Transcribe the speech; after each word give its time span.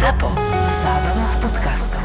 ZAPO. 0.00 0.32
Zábrná 0.80 1.26
v 1.28 1.36
podcastov. 1.44 2.04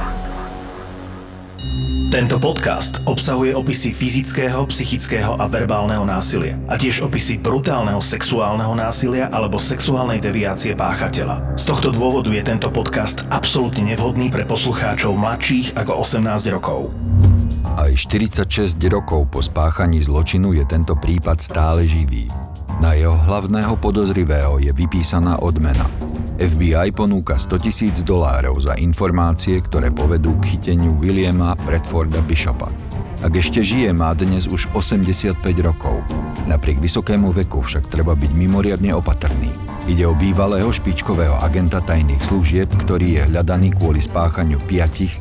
Tento 2.12 2.36
podcast 2.44 3.00
obsahuje 3.08 3.56
opisy 3.56 3.96
fyzického, 3.96 4.68
psychického 4.68 5.40
a 5.40 5.48
verbálneho 5.48 6.04
násilia 6.04 6.60
a 6.68 6.76
tiež 6.76 7.08
opisy 7.08 7.40
brutálneho 7.40 8.04
sexuálneho 8.04 8.76
násilia 8.76 9.32
alebo 9.32 9.56
sexuálnej 9.56 10.20
deviácie 10.20 10.76
páchateľa. 10.76 11.56
Z 11.56 11.72
tohto 11.72 11.96
dôvodu 11.96 12.28
je 12.36 12.44
tento 12.44 12.68
podcast 12.68 13.24
absolútne 13.32 13.88
nevhodný 13.96 14.28
pre 14.28 14.44
poslucháčov 14.44 15.16
mladších 15.16 15.80
ako 15.80 16.04
18 16.04 16.52
rokov. 16.52 16.92
Aj 17.80 17.96
46 17.96 18.76
rokov 18.92 19.32
po 19.32 19.40
spáchaní 19.40 20.04
zločinu 20.04 20.52
je 20.52 20.68
tento 20.68 21.00
prípad 21.00 21.40
stále 21.40 21.88
živý. 21.88 22.28
Na 22.84 22.92
jeho 22.92 23.16
hlavného 23.16 23.80
podozrivého 23.80 24.60
je 24.60 24.76
vypísaná 24.76 25.40
odmena. 25.40 25.88
FBI 26.36 26.92
ponúka 26.92 27.40
100 27.40 27.64
tisíc 27.64 27.96
dolárov 28.04 28.60
za 28.60 28.76
informácie, 28.76 29.56
ktoré 29.64 29.88
povedú 29.88 30.36
k 30.44 30.56
chyteniu 30.56 30.92
Williama 31.00 31.56
Bradforda 31.64 32.20
Bishopa. 32.20 32.68
Ak 33.24 33.32
ešte 33.32 33.64
žije, 33.64 33.96
má 33.96 34.12
dnes 34.12 34.44
už 34.52 34.68
85 34.76 35.40
rokov. 35.64 36.04
Napriek 36.44 36.84
vysokému 36.84 37.32
veku 37.32 37.64
však 37.64 37.88
treba 37.88 38.20
byť 38.20 38.32
mimoriadne 38.36 38.92
opatrný. 38.92 39.48
Ide 39.88 40.04
o 40.04 40.14
bývalého 40.14 40.68
špičkového 40.68 41.40
agenta 41.40 41.80
tajných 41.80 42.20
služieb, 42.20 42.68
ktorý 42.84 43.08
je 43.16 43.22
hľadaný 43.32 43.72
kvôli 43.72 44.04
spáchaniu 44.04 44.60
piatich 44.68 45.16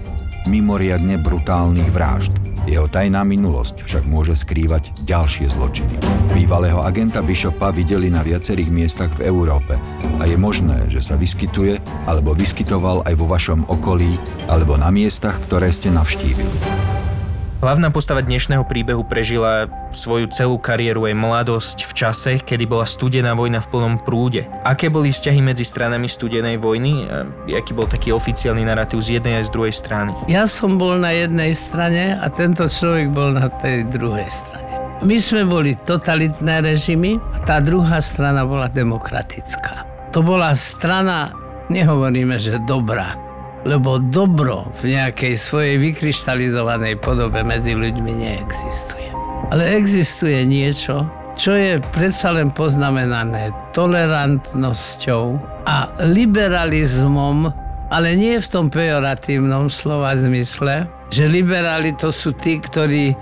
mimoriadne 0.50 1.14
brutálnych 1.22 1.94
vražd. 1.94 2.53
Jeho 2.64 2.88
tajná 2.88 3.20
minulosť 3.28 3.84
však 3.84 4.04
môže 4.09 4.32
skrývať 4.32 4.88
ďalšie 5.05 5.52
zločiny. 5.52 6.00
Bývalého 6.32 6.80
agenta 6.80 7.20
Bishopa 7.20 7.68
videli 7.68 8.09
na 8.09 8.24
viacerých 8.24 8.72
miestach 8.72 9.12
v 9.20 9.28
Európe 9.28 9.77
a 10.16 10.22
je 10.24 10.36
možné, 10.41 10.88
že 10.88 11.05
sa 11.05 11.20
vyskytuje 11.20 11.77
alebo 12.08 12.32
vyskytoval 12.32 13.05
aj 13.05 13.14
vo 13.20 13.28
vašom 13.28 13.69
okolí 13.69 14.16
alebo 14.48 14.80
na 14.80 14.88
miestach, 14.88 15.36
ktoré 15.45 15.69
ste 15.70 15.92
navštívili. 15.92 16.83
Hlavná 17.64 17.88
postava 17.88 18.20
dnešného 18.20 18.60
príbehu 18.68 19.08
prežila 19.08 19.72
svoju 19.88 20.28
celú 20.28 20.60
kariéru 20.60 21.08
aj 21.08 21.16
mladosť 21.16 21.78
v 21.88 21.92
čase, 21.96 22.32
kedy 22.36 22.68
bola 22.68 22.84
studená 22.84 23.32
vojna 23.32 23.64
v 23.64 23.72
plnom 23.72 23.96
prúde. 23.96 24.44
Aké 24.68 24.92
boli 24.92 25.08
vzťahy 25.08 25.40
medzi 25.40 25.64
stranami 25.64 26.04
studenej 26.04 26.60
vojny? 26.60 27.08
A 27.08 27.24
aký 27.56 27.72
bol 27.72 27.88
taký 27.88 28.12
oficiálny 28.12 28.68
narratív 28.68 29.00
z 29.00 29.16
jednej 29.16 29.40
aj 29.40 29.48
z 29.48 29.50
druhej 29.56 29.72
strany? 29.72 30.12
Ja 30.28 30.44
som 30.44 30.76
bol 30.76 31.00
na 31.00 31.16
jednej 31.16 31.56
strane 31.56 32.20
a 32.20 32.28
tento 32.28 32.68
človek 32.68 33.08
bol 33.08 33.32
na 33.32 33.48
tej 33.48 33.88
druhej 33.88 34.28
strane. 34.28 35.00
My 35.00 35.16
sme 35.16 35.48
boli 35.48 35.72
totalitné 35.88 36.60
režimy 36.68 37.16
a 37.16 37.48
tá 37.48 37.64
druhá 37.64 38.04
strana 38.04 38.44
bola 38.44 38.68
demokratická. 38.68 39.88
To 40.12 40.20
bola 40.20 40.52
strana, 40.52 41.32
nehovoríme, 41.72 42.36
že 42.36 42.60
dobrá, 42.68 43.16
lebo 43.64 43.96
dobro 43.98 44.68
v 44.84 44.92
nejakej 44.94 45.34
svojej 45.40 45.76
vykryštalizovanej 45.80 47.00
podobe 47.00 47.40
medzi 47.40 47.72
ľuďmi 47.72 48.12
neexistuje. 48.12 49.08
Ale 49.50 49.76
existuje 49.80 50.44
niečo, 50.44 51.08
čo 51.34 51.56
je 51.56 51.82
predsa 51.92 52.30
len 52.30 52.52
poznamenané 52.52 53.50
tolerantnosťou 53.74 55.24
a 55.66 55.90
liberalizmom, 56.06 57.50
ale 57.90 58.16
nie 58.16 58.36
v 58.38 58.50
tom 58.50 58.68
pejoratívnom 58.70 59.68
slova 59.72 60.14
zmysle, 60.14 60.86
že 61.10 61.24
liberáli 61.28 61.96
to 61.96 62.12
sú 62.12 62.36
tí, 62.36 62.60
ktorí 62.60 63.16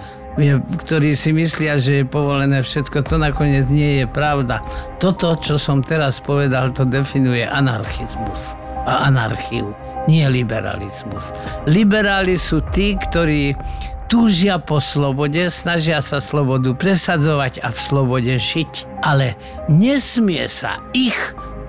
ktorí 0.88 1.12
si 1.12 1.28
myslia, 1.36 1.76
že 1.76 2.00
je 2.00 2.04
povolené 2.08 2.64
všetko, 2.64 3.04
to 3.04 3.20
nakoniec 3.20 3.68
nie 3.68 4.00
je 4.00 4.06
pravda. 4.08 4.64
Toto, 4.96 5.36
čo 5.36 5.60
som 5.60 5.84
teraz 5.84 6.24
povedal, 6.24 6.72
to 6.72 6.88
definuje 6.88 7.44
anarchizmus 7.44 8.56
a 8.88 9.12
anarchiu 9.12 9.91
nie 10.10 10.26
liberalizmus. 10.26 11.30
Liberáli 11.66 12.34
sú 12.38 12.64
tí, 12.74 12.98
ktorí 12.98 13.54
túžia 14.12 14.60
po 14.60 14.76
slobode, 14.76 15.48
snažia 15.48 16.04
sa 16.04 16.20
slobodu 16.20 16.76
presadzovať 16.76 17.64
a 17.64 17.72
v 17.72 17.78
slobode 17.80 18.34
žiť. 18.36 19.00
Ale 19.00 19.40
nesmie 19.72 20.44
sa 20.52 20.84
ich 20.92 21.16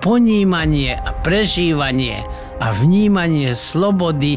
ponímanie 0.04 0.92
a 0.92 1.16
prežívanie 1.24 2.20
a 2.60 2.68
vnímanie 2.76 3.56
slobody 3.56 4.36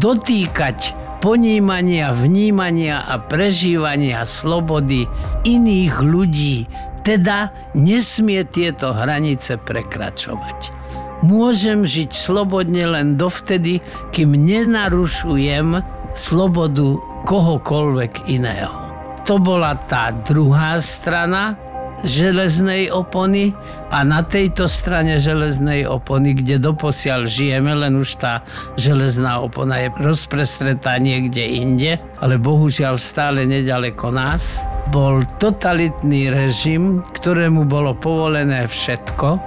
dotýkať 0.00 0.96
ponímania, 1.20 2.16
vnímania 2.16 3.04
a 3.04 3.20
prežívania 3.20 4.24
slobody 4.24 5.04
iných 5.44 5.94
ľudí. 6.00 6.66
Teda 7.04 7.52
nesmie 7.76 8.48
tieto 8.48 8.96
hranice 8.96 9.60
prekračovať. 9.60 10.81
Môžem 11.22 11.86
žiť 11.86 12.10
slobodne 12.10 12.82
len 12.82 13.14
dovtedy, 13.14 13.78
kým 14.10 14.34
nenarušujem 14.34 15.78
slobodu 16.12 16.98
kohokoľvek 17.24 18.26
iného. 18.26 18.74
To 19.22 19.38
bola 19.38 19.78
tá 19.86 20.10
druhá 20.10 20.82
strana 20.82 21.54
železnej 22.02 22.90
opony 22.90 23.54
a 23.94 24.02
na 24.02 24.26
tejto 24.26 24.66
strane 24.66 25.22
železnej 25.22 25.86
opony, 25.86 26.34
kde 26.34 26.58
doposiaľ 26.58 27.30
žijeme, 27.30 27.70
len 27.78 27.94
už 27.94 28.18
tá 28.18 28.42
železná 28.74 29.38
opona 29.38 29.86
je 29.86 29.94
rozprestretá 30.02 30.98
niekde 30.98 31.46
inde, 31.46 32.02
ale 32.18 32.42
bohužiaľ 32.42 32.98
stále 32.98 33.46
nedaleko 33.46 34.10
nás, 34.10 34.66
bol 34.90 35.22
totalitný 35.38 36.34
režim, 36.34 37.00
ktorému 37.14 37.64
bolo 37.70 37.94
povolené 37.94 38.66
všetko, 38.66 39.38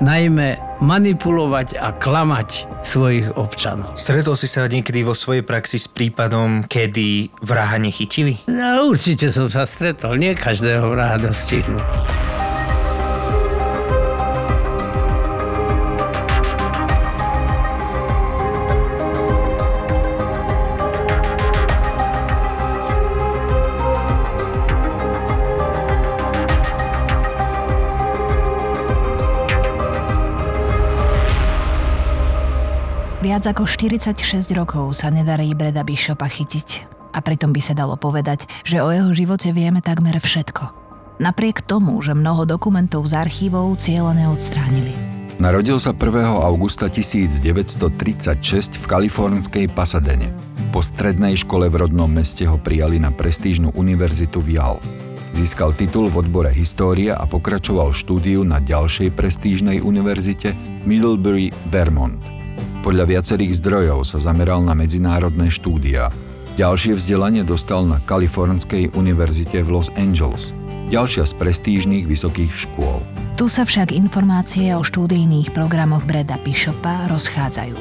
najmä 0.00 0.65
manipulovať 0.82 1.78
a 1.80 1.94
klamať 1.94 2.82
svojich 2.84 3.34
občanov. 3.38 3.96
Stretol 3.96 4.34
si 4.34 4.50
sa 4.50 4.68
niekedy 4.68 5.02
vo 5.02 5.16
svojej 5.16 5.46
praxi 5.46 5.80
s 5.80 5.88
prípadom, 5.88 6.66
kedy 6.66 7.32
vraha 7.40 7.80
nechytili? 7.80 8.44
No, 8.50 8.90
určite 8.90 9.32
som 9.32 9.48
sa 9.48 9.64
stretol, 9.64 10.18
nie 10.20 10.36
každého 10.36 10.84
vraha 10.92 11.16
dostihnú. 11.22 11.78
Viac 33.36 33.52
ako 33.52 33.68
46 33.68 34.48
rokov 34.56 34.96
sa 34.96 35.12
nedarí 35.12 35.52
Breda 35.52 35.84
Bishopa 35.84 36.24
chytiť. 36.24 36.88
A 37.12 37.20
pritom 37.20 37.52
by 37.52 37.60
sa 37.60 37.76
dalo 37.76 37.92
povedať, 38.00 38.48
že 38.64 38.80
o 38.80 38.88
jeho 38.88 39.12
živote 39.12 39.52
vieme 39.52 39.84
takmer 39.84 40.16
všetko. 40.16 40.72
Napriek 41.20 41.60
tomu, 41.60 42.00
že 42.00 42.16
mnoho 42.16 42.48
dokumentov 42.48 43.04
z 43.04 43.12
archívov 43.12 43.76
cieľene 43.76 44.24
odstránili. 44.32 44.96
Narodil 45.36 45.76
sa 45.76 45.92
1. 45.92 46.16
augusta 46.48 46.88
1936 46.88 48.72
v 48.72 48.84
kalifornskej 48.88 49.68
Pasadene. 49.68 50.32
Po 50.72 50.80
strednej 50.80 51.36
škole 51.36 51.68
v 51.68 51.84
rodnom 51.84 52.08
meste 52.08 52.48
ho 52.48 52.56
prijali 52.56 52.96
na 52.96 53.12
prestížnu 53.12 53.76
univerzitu 53.76 54.40
v 54.40 54.56
Yale. 54.56 54.80
Získal 55.36 55.76
titul 55.76 56.08
v 56.08 56.24
odbore 56.24 56.56
história 56.56 57.12
a 57.12 57.28
pokračoval 57.28 57.92
štúdiu 57.92 58.48
na 58.48 58.64
ďalšej 58.64 59.12
prestížnej 59.12 59.84
univerzite 59.84 60.56
Middlebury, 60.88 61.52
Vermont 61.68 62.45
podľa 62.86 63.18
viacerých 63.18 63.58
zdrojov 63.58 64.06
sa 64.06 64.22
zameral 64.22 64.62
na 64.62 64.70
medzinárodné 64.70 65.50
štúdia. 65.50 66.14
Ďalšie 66.54 66.94
vzdelanie 66.94 67.42
dostal 67.42 67.82
na 67.82 67.98
Kalifornskej 67.98 68.94
univerzite 68.94 69.66
v 69.66 69.74
Los 69.74 69.90
Angeles, 69.98 70.54
ďalšia 70.94 71.26
z 71.26 71.34
prestížnych 71.34 72.06
vysokých 72.06 72.54
škôl. 72.54 73.02
Tu 73.34 73.50
sa 73.50 73.66
však 73.66 73.90
informácie 73.90 74.70
o 74.78 74.86
štúdijných 74.86 75.50
programoch 75.50 76.06
Breda 76.06 76.38
Bishopa 76.46 77.10
rozchádzajú. 77.10 77.74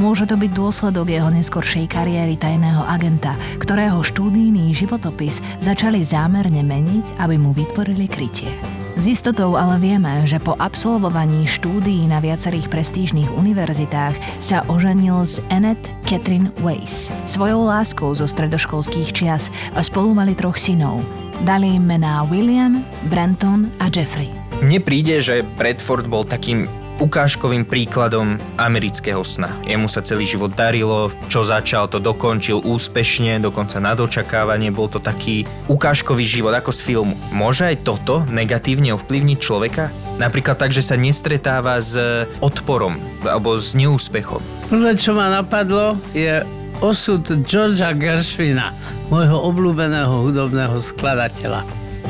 Môže 0.00 0.24
to 0.24 0.40
byť 0.40 0.50
dôsledok 0.56 1.12
jeho 1.12 1.28
neskoršej 1.28 1.92
kariéry 1.92 2.40
tajného 2.40 2.80
agenta, 2.88 3.36
ktorého 3.60 4.00
štúdijný 4.00 4.72
životopis 4.72 5.44
začali 5.60 6.00
zámerne 6.00 6.64
meniť, 6.64 7.20
aby 7.20 7.36
mu 7.36 7.52
vytvorili 7.52 8.08
krytie. 8.08 8.48
S 8.96 9.04
istotou 9.04 9.60
ale 9.60 9.76
vieme, 9.76 10.24
že 10.24 10.40
po 10.40 10.56
absolvovaní 10.56 11.44
štúdií 11.44 12.08
na 12.08 12.16
viacerých 12.16 12.72
prestížnych 12.72 13.28
univerzitách 13.28 14.16
sa 14.40 14.64
oženil 14.72 15.20
s 15.20 15.36
Annette 15.52 15.84
Catherine 16.08 16.48
Weiss, 16.64 17.12
svojou 17.28 17.68
láskou 17.68 18.16
zo 18.16 18.24
stredoškolských 18.24 19.12
čias 19.12 19.52
a 19.76 19.84
spolu 19.84 20.16
mali 20.16 20.32
troch 20.32 20.56
synov. 20.56 21.04
Dali 21.44 21.76
im 21.76 21.84
mená 21.84 22.24
William, 22.32 22.80
Brenton 23.12 23.68
a 23.84 23.92
Jeffrey. 23.92 24.32
Mne 24.64 24.80
príde, 24.80 25.20
že 25.20 25.44
Bradford 25.60 26.08
bol 26.08 26.24
takým 26.24 26.64
ukážkovým 26.96 27.68
príkladom 27.68 28.40
amerického 28.56 29.20
sna. 29.20 29.52
Jemu 29.68 29.88
sa 29.88 30.00
celý 30.00 30.24
život 30.24 30.56
darilo, 30.56 31.12
čo 31.28 31.44
začal, 31.44 31.92
to 31.92 32.00
dokončil 32.00 32.64
úspešne, 32.64 33.40
dokonca 33.40 33.76
na 33.76 33.92
dočakávanie, 33.92 34.72
bol 34.72 34.88
to 34.88 34.96
taký 34.96 35.44
ukážkový 35.68 36.24
život 36.24 36.56
ako 36.56 36.72
z 36.72 36.80
filmu. 36.80 37.14
Môže 37.32 37.68
aj 37.68 37.84
toto 37.84 38.24
negatívne 38.32 38.96
ovplyvniť 38.96 39.38
človeka? 39.38 39.92
Napríklad 40.16 40.56
tak, 40.56 40.72
že 40.72 40.80
sa 40.80 40.96
nestretáva 40.96 41.76
s 41.76 41.92
odporom 42.40 42.96
alebo 43.20 43.60
s 43.60 43.76
neúspechom. 43.76 44.40
Prvé, 44.72 44.96
čo 44.96 45.12
ma 45.12 45.28
napadlo, 45.28 46.00
je 46.16 46.40
osud 46.80 47.24
Georgia 47.44 47.92
Gershwina, 47.92 48.72
môjho 49.12 49.36
obľúbeného 49.52 50.24
hudobného 50.24 50.76
skladateľa, 50.80 51.64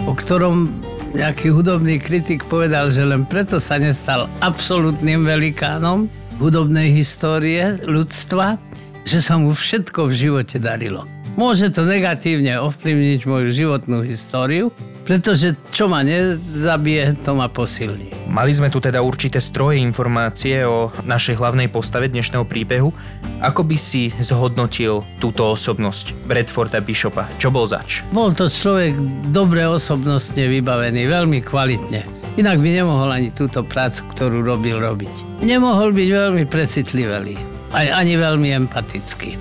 o 0.06 0.14
ktorom 0.14 0.70
nejaký 1.14 1.54
hudobný 1.54 2.02
kritik 2.02 2.42
povedal, 2.48 2.90
že 2.90 3.06
len 3.06 3.22
preto 3.28 3.62
sa 3.62 3.78
nestal 3.78 4.26
absolútnym 4.42 5.22
velikánom 5.22 6.10
hudobnej 6.42 6.90
histórie 6.90 7.78
ľudstva, 7.86 8.58
že 9.06 9.22
sa 9.22 9.38
mu 9.38 9.54
všetko 9.54 10.10
v 10.10 10.12
živote 10.16 10.56
darilo. 10.58 11.06
Môže 11.36 11.68
to 11.68 11.84
negatívne 11.84 12.58
ovplyvniť 12.58 13.20
moju 13.28 13.48
životnú 13.52 14.02
históriu, 14.02 14.72
pretože 15.06 15.54
čo 15.70 15.86
ma 15.86 16.02
nezabije, 16.02 17.22
to 17.22 17.38
ma 17.38 17.46
posilní. 17.46 18.26
Mali 18.26 18.50
sme 18.50 18.66
tu 18.66 18.82
teda 18.82 18.98
určité 19.06 19.38
stroje 19.38 19.78
informácie 19.78 20.66
o 20.66 20.90
našej 21.06 21.38
hlavnej 21.38 21.70
postave 21.70 22.10
dnešného 22.10 22.42
príbehu. 22.42 22.90
Ako 23.38 23.62
by 23.62 23.78
si 23.78 24.10
zhodnotil 24.18 25.06
túto 25.22 25.46
osobnosť 25.46 26.26
Bradforda 26.26 26.82
Bishopa? 26.82 27.30
Čo 27.38 27.54
bol 27.54 27.70
zač? 27.70 28.02
Bol 28.10 28.34
to 28.34 28.50
človek 28.50 28.98
dobre 29.30 29.62
osobnostne 29.62 30.50
vybavený, 30.50 31.06
veľmi 31.06 31.38
kvalitne. 31.46 32.02
Inak 32.36 32.60
by 32.60 32.68
nemohol 32.68 33.08
ani 33.14 33.30
túto 33.30 33.62
prácu, 33.64 34.04
ktorú 34.12 34.42
robil, 34.42 34.76
robiť. 34.76 35.40
Nemohol 35.46 35.94
byť 35.94 36.08
veľmi 36.10 36.44
precitlivý, 36.44 37.38
ani 37.72 38.12
veľmi 38.18 38.48
empatický. 38.66 39.38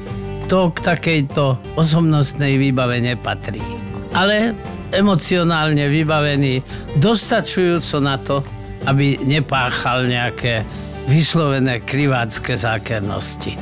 To 0.48 0.70
k 0.70 0.78
takejto 0.80 1.76
osobnostnej 1.76 2.62
výbave 2.62 3.02
nepatrí. 3.02 3.60
Ale 4.16 4.54
emocionálne 4.94 5.88
vybavený 5.90 6.62
dostačujúco 7.00 7.98
na 8.04 8.20
to, 8.22 8.46
aby 8.86 9.18
nepáchal 9.26 10.06
nejaké 10.06 10.62
vyslovené 11.10 11.82
krivácké 11.86 12.58
zákernosti. 12.58 13.58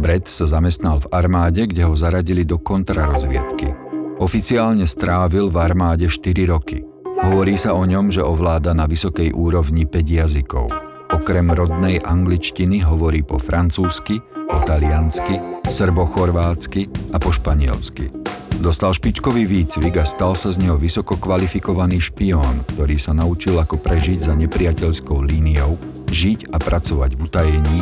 Brett 0.00 0.32
sa 0.32 0.48
zamestnal 0.48 1.04
v 1.04 1.10
armáde, 1.12 1.68
kde 1.68 1.84
ho 1.84 1.92
zaradili 1.92 2.48
do 2.48 2.56
kontrarozviedky. 2.56 3.72
Oficiálne 4.20 4.88
strávil 4.88 5.52
v 5.52 5.56
armáde 5.60 6.08
4 6.08 6.48
roky. 6.48 6.80
Hovorí 7.20 7.60
sa 7.60 7.76
o 7.76 7.84
ňom, 7.84 8.08
že 8.08 8.24
ovláda 8.24 8.72
na 8.72 8.88
vysokej 8.88 9.36
úrovni 9.36 9.84
5 9.84 10.00
jazykov. 10.08 10.89
Okrem 11.10 11.50
rodnej 11.50 11.98
angličtiny 11.98 12.86
hovorí 12.86 13.26
po 13.26 13.34
francúzsky, 13.34 14.22
po 14.22 14.62
taliansky, 14.62 15.42
srbo-chorvátsky 15.66 16.86
a 17.10 17.18
po 17.18 17.34
španielsky. 17.34 18.14
Dostal 18.62 18.94
špičkový 18.94 19.42
výcvik 19.42 19.98
a 19.98 20.06
stal 20.06 20.38
sa 20.38 20.54
z 20.54 20.62
neho 20.62 20.78
vysoko 20.78 21.18
kvalifikovaný 21.18 21.98
špión, 21.98 22.62
ktorý 22.78 22.94
sa 22.94 23.10
naučil 23.10 23.58
ako 23.58 23.82
prežiť 23.82 24.22
za 24.22 24.38
nepriateľskou 24.38 25.18
líniou, 25.26 25.74
žiť 26.14 26.54
a 26.54 26.62
pracovať 26.62 27.18
v 27.18 27.20
utajení 27.26 27.78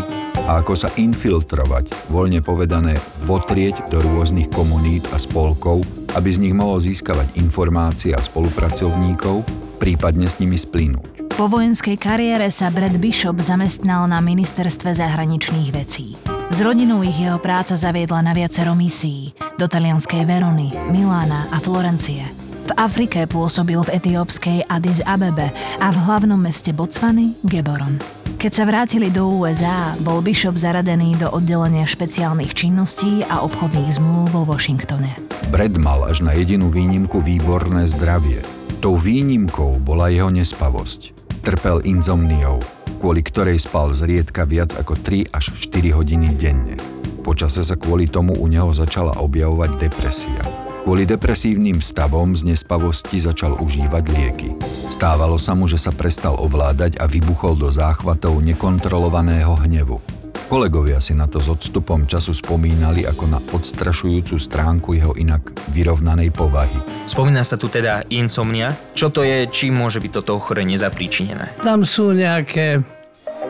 a 0.48 0.64
ako 0.64 0.72
sa 0.72 0.88
infiltrovať, 0.96 2.08
voľne 2.08 2.40
povedané, 2.40 2.96
votrieť 3.28 3.92
do 3.92 4.00
rôznych 4.00 4.48
komunít 4.48 5.04
a 5.12 5.20
spolkov, 5.20 5.84
aby 6.16 6.32
z 6.32 6.48
nich 6.48 6.56
mohol 6.56 6.80
získavať 6.80 7.36
informácie 7.36 8.16
a 8.16 8.24
spolupracovníkov, 8.24 9.44
prípadne 9.76 10.32
s 10.32 10.40
nimi 10.40 10.56
splínuť. 10.56 11.27
Po 11.38 11.46
vojenskej 11.46 12.02
kariére 12.02 12.50
sa 12.50 12.66
Brad 12.66 12.98
Bishop 12.98 13.38
zamestnal 13.38 14.10
na 14.10 14.18
ministerstve 14.18 14.90
zahraničných 14.90 15.70
vecí. 15.70 16.18
S 16.50 16.58
rodinou 16.58 17.06
ich 17.06 17.14
jeho 17.14 17.38
práca 17.38 17.78
zaviedla 17.78 18.26
na 18.26 18.34
viacero 18.34 18.74
misií 18.74 19.38
do 19.54 19.70
talianskej 19.70 20.26
Verony, 20.26 20.74
Milána 20.90 21.46
a 21.54 21.62
Florencie. 21.62 22.26
V 22.66 22.74
Afrike 22.74 23.30
pôsobil 23.30 23.78
v 23.86 24.02
etiópskej 24.02 24.66
Addis 24.66 24.98
Abebe 25.06 25.54
a 25.78 25.86
v 25.94 25.98
hlavnom 26.10 26.42
meste 26.42 26.74
Botswany 26.74 27.38
Geboron. 27.46 28.02
Keď 28.34 28.50
sa 28.50 28.66
vrátili 28.66 29.06
do 29.06 29.30
USA, 29.30 29.94
bol 30.02 30.18
Bishop 30.18 30.58
zaradený 30.58 31.22
do 31.22 31.30
oddelenia 31.30 31.86
špeciálnych 31.86 32.50
činností 32.50 33.22
a 33.30 33.46
obchodných 33.46 33.94
zmluv 33.94 34.34
vo 34.34 34.42
Washingtone. 34.42 35.14
Brad 35.54 35.78
mal 35.78 36.02
až 36.02 36.26
na 36.26 36.34
jedinú 36.34 36.66
výnimku 36.66 37.22
výborné 37.22 37.86
zdravie. 37.86 38.42
Tou 38.82 38.98
výnimkou 38.98 39.78
bola 39.78 40.10
jeho 40.10 40.34
nespavosť. 40.34 41.27
Trpel 41.38 41.86
inzomniou, 41.86 42.58
kvôli 42.98 43.22
ktorej 43.22 43.62
spal 43.62 43.94
zriedka 43.94 44.42
viac 44.44 44.74
ako 44.74 44.98
3 44.98 45.30
až 45.30 45.54
4 45.54 45.94
hodiny 45.94 46.34
denne. 46.34 46.74
Počase 47.22 47.62
sa 47.62 47.76
kvôli 47.78 48.10
tomu 48.10 48.34
u 48.34 48.46
neho 48.50 48.72
začala 48.74 49.20
objavovať 49.22 49.70
depresia. 49.78 50.42
Kvôli 50.88 51.04
depresívnym 51.04 51.84
stavom 51.84 52.32
z 52.32 52.48
nespavosti 52.48 53.20
začal 53.20 53.60
užívať 53.60 54.04
lieky. 54.08 54.50
Stávalo 54.88 55.36
sa 55.36 55.52
mu, 55.52 55.68
že 55.68 55.76
sa 55.76 55.92
prestal 55.92 56.40
ovládať 56.40 56.96
a 56.96 57.04
vybuchol 57.04 57.60
do 57.60 57.68
záchvatov 57.68 58.40
nekontrolovaného 58.40 59.52
hnevu. 59.68 60.17
Kolegovia 60.48 60.96
si 60.96 61.12
na 61.12 61.28
to 61.28 61.44
s 61.44 61.52
odstupom 61.52 62.08
času 62.08 62.32
spomínali 62.32 63.04
ako 63.04 63.24
na 63.28 63.36
odstrašujúcu 63.52 64.40
stránku 64.40 64.96
jeho 64.96 65.12
inak 65.12 65.44
vyrovnanej 65.76 66.32
povahy. 66.32 66.72
Spomína 67.04 67.44
sa 67.44 67.60
tu 67.60 67.68
teda 67.68 68.08
insomnia. 68.08 68.72
Čo 68.96 69.12
to 69.12 69.28
je, 69.28 69.44
čím 69.52 69.76
môže 69.76 70.00
byť 70.00 70.08
toto 70.08 70.40
ochorenie 70.40 70.80
zapríčinené? 70.80 71.52
Tam 71.60 71.84
sú 71.84 72.16
nejaké 72.16 72.80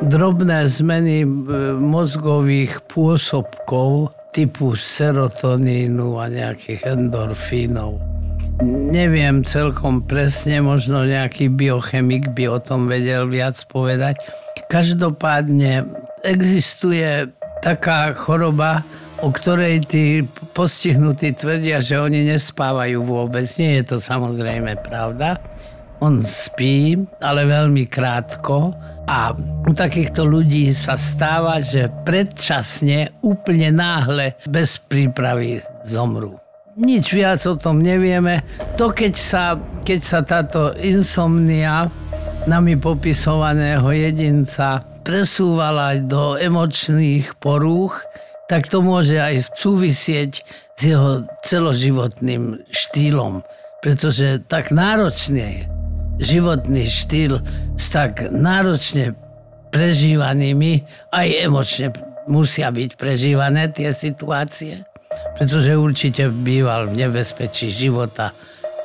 drobné 0.02 0.66
zmeny 0.66 1.22
e, 1.22 1.28
mozgových 1.78 2.82
pôsobkov 2.90 4.10
typu 4.34 4.74
serotonínu 4.74 6.18
a 6.18 6.26
nejakých 6.26 6.98
endorfínov. 6.98 8.02
Neviem 8.66 9.46
celkom 9.46 10.02
presne, 10.02 10.58
možno 10.66 11.06
nejaký 11.06 11.46
biochemik 11.46 12.34
by 12.34 12.44
o 12.50 12.58
tom 12.58 12.90
vedel 12.90 13.30
viac 13.30 13.54
povedať. 13.70 14.18
Každopádne 14.66 15.86
existuje 16.22 17.28
taká 17.60 18.14
choroba, 18.14 18.86
o 19.18 19.34
ktorej 19.34 19.82
tí 19.86 20.22
postihnutí 20.54 21.34
tvrdia, 21.34 21.82
že 21.82 21.98
oni 21.98 22.30
nespávajú 22.30 23.02
vôbec. 23.02 23.46
Nie 23.58 23.82
je 23.82 23.94
to 23.94 23.96
samozrejme 23.98 24.78
pravda. 24.86 25.42
On 25.98 26.22
spí, 26.22 26.94
ale 27.18 27.42
veľmi 27.42 27.90
krátko 27.90 28.70
a 29.10 29.34
u 29.66 29.72
takýchto 29.74 30.22
ľudí 30.22 30.70
sa 30.70 30.94
stáva, 30.94 31.58
že 31.58 31.90
predčasne, 32.06 33.18
úplne 33.26 33.74
náhle, 33.74 34.38
bez 34.46 34.78
prípravy 34.78 35.58
zomrú. 35.82 36.38
Nič 36.78 37.10
viac 37.10 37.42
o 37.50 37.58
tom 37.58 37.82
nevieme. 37.82 38.46
To, 38.78 38.94
keď 38.94 39.14
sa, 39.18 39.58
keď 39.82 40.00
sa 40.06 40.22
táto 40.22 40.70
insomnia 40.78 41.90
nami 42.46 42.78
popisovaného 42.78 43.90
jedinca 43.90 44.78
presúvala 45.08 45.96
do 46.04 46.36
emočných 46.36 47.40
porúch, 47.40 48.04
tak 48.44 48.68
to 48.68 48.84
môže 48.84 49.16
aj 49.16 49.56
súvisieť 49.56 50.44
s 50.76 50.80
jeho 50.84 51.24
celoživotným 51.48 52.68
štýlom. 52.68 53.40
Pretože 53.80 54.44
tak 54.44 54.68
náročný 54.68 55.64
životný 56.20 56.84
štýl 56.84 57.40
s 57.80 57.86
tak 57.88 58.28
náročne 58.28 59.16
prežívanými, 59.72 60.84
aj 61.16 61.28
emočne 61.40 61.88
musia 62.28 62.68
byť 62.68 63.00
prežívané 63.00 63.72
tie 63.72 63.96
situácie, 63.96 64.84
pretože 65.40 65.72
určite 65.72 66.28
býval 66.28 66.92
v 66.92 67.08
nebezpečí 67.08 67.72
života 67.72 68.36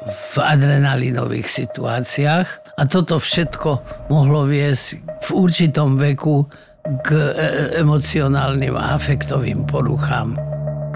v 0.03 0.33
adrenalinových 0.39 1.47
situáciách 1.47 2.47
a 2.79 2.83
toto 2.87 3.19
všetko 3.19 3.69
mohlo 4.11 4.43
viesť 4.43 5.12
v 5.23 5.29
určitom 5.31 5.95
veku 5.95 6.43
k 6.83 7.07
e, 7.15 7.19
e, 7.19 7.23
emocionálnym 7.79 8.75
a 8.75 8.91
afektovým 8.99 9.63
poruchám, 9.63 10.35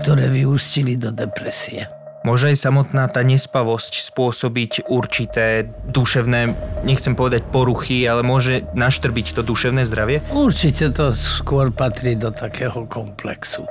ktoré 0.03 0.27
vyústili 0.27 0.99
do 0.99 1.15
depresie. 1.15 1.87
Môže 2.27 2.51
aj 2.51 2.59
samotná 2.59 3.07
tá 3.07 3.23
nespavosť 3.23 4.03
spôsobiť 4.11 4.91
určité 4.91 5.63
duševné, 5.87 6.51
nechcem 6.83 7.15
povedať 7.15 7.47
poruchy, 7.47 8.03
ale 8.03 8.19
môže 8.19 8.67
naštrbiť 8.75 9.31
to 9.31 9.47
duševné 9.47 9.87
zdravie? 9.87 10.19
Určite 10.35 10.91
to 10.91 11.15
skôr 11.15 11.71
patrí 11.71 12.19
do 12.19 12.35
takého 12.35 12.83
komplexu. 12.83 13.63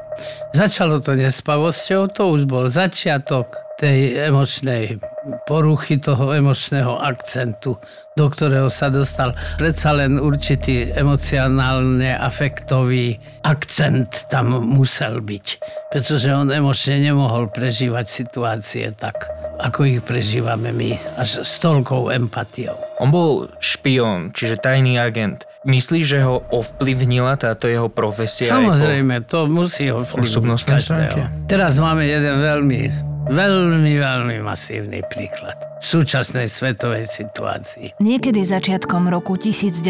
Začalo 0.56 1.04
to 1.04 1.12
nespavosťou, 1.20 2.08
to 2.08 2.32
už 2.32 2.48
bol 2.48 2.64
začiatok 2.72 3.65
tej 3.76 4.33
emočnej 4.33 4.97
poruchy, 5.45 6.00
toho 6.00 6.33
emočného 6.33 6.97
akcentu, 6.97 7.76
do 8.16 8.26
ktorého 8.33 8.73
sa 8.73 8.88
dostal. 8.88 9.37
Predsa 9.61 9.92
len 9.92 10.16
určitý 10.16 10.88
emocionálne 10.97 12.16
afektový 12.16 13.21
akcent 13.45 14.33
tam 14.33 14.56
musel 14.64 15.21
byť, 15.21 15.47
pretože 15.92 16.33
on 16.33 16.49
emočne 16.49 17.04
nemohol 17.04 17.52
prežívať 17.52 18.06
situácie 18.09 18.97
tak, 18.97 19.28
ako 19.61 19.85
ich 19.85 20.00
prežívame 20.00 20.73
my, 20.73 20.97
až 21.21 21.45
s 21.45 21.61
toľkou 21.61 22.09
empatiou. 22.16 22.80
On 22.97 23.12
bol 23.12 23.52
špión, 23.61 24.33
čiže 24.33 24.56
tajný 24.56 24.97
agent. 24.97 25.45
Myslíš, 25.68 26.04
že 26.06 26.21
ho 26.25 26.40
ovplyvnila 26.49 27.37
táto 27.37 27.68
jeho 27.68 27.92
profesia? 27.92 28.49
Samozrejme, 28.49 29.26
to 29.28 29.50
musí 29.50 29.92
ovplyvniť 29.92 30.62
každého. 30.64 31.50
Teraz 31.50 31.76
máme 31.76 32.06
jeden 32.06 32.38
veľmi 32.40 33.15
Veľmi, 33.26 33.99
veľmi 33.99 34.38
masívny 34.38 35.02
príklad 35.11 35.59
v 35.83 35.85
súčasnej 35.85 36.47
svetovej 36.47 37.11
situácii. 37.11 37.99
Niekedy 37.99 38.47
začiatkom 38.47 39.11
roku 39.11 39.35
1976 39.35 39.83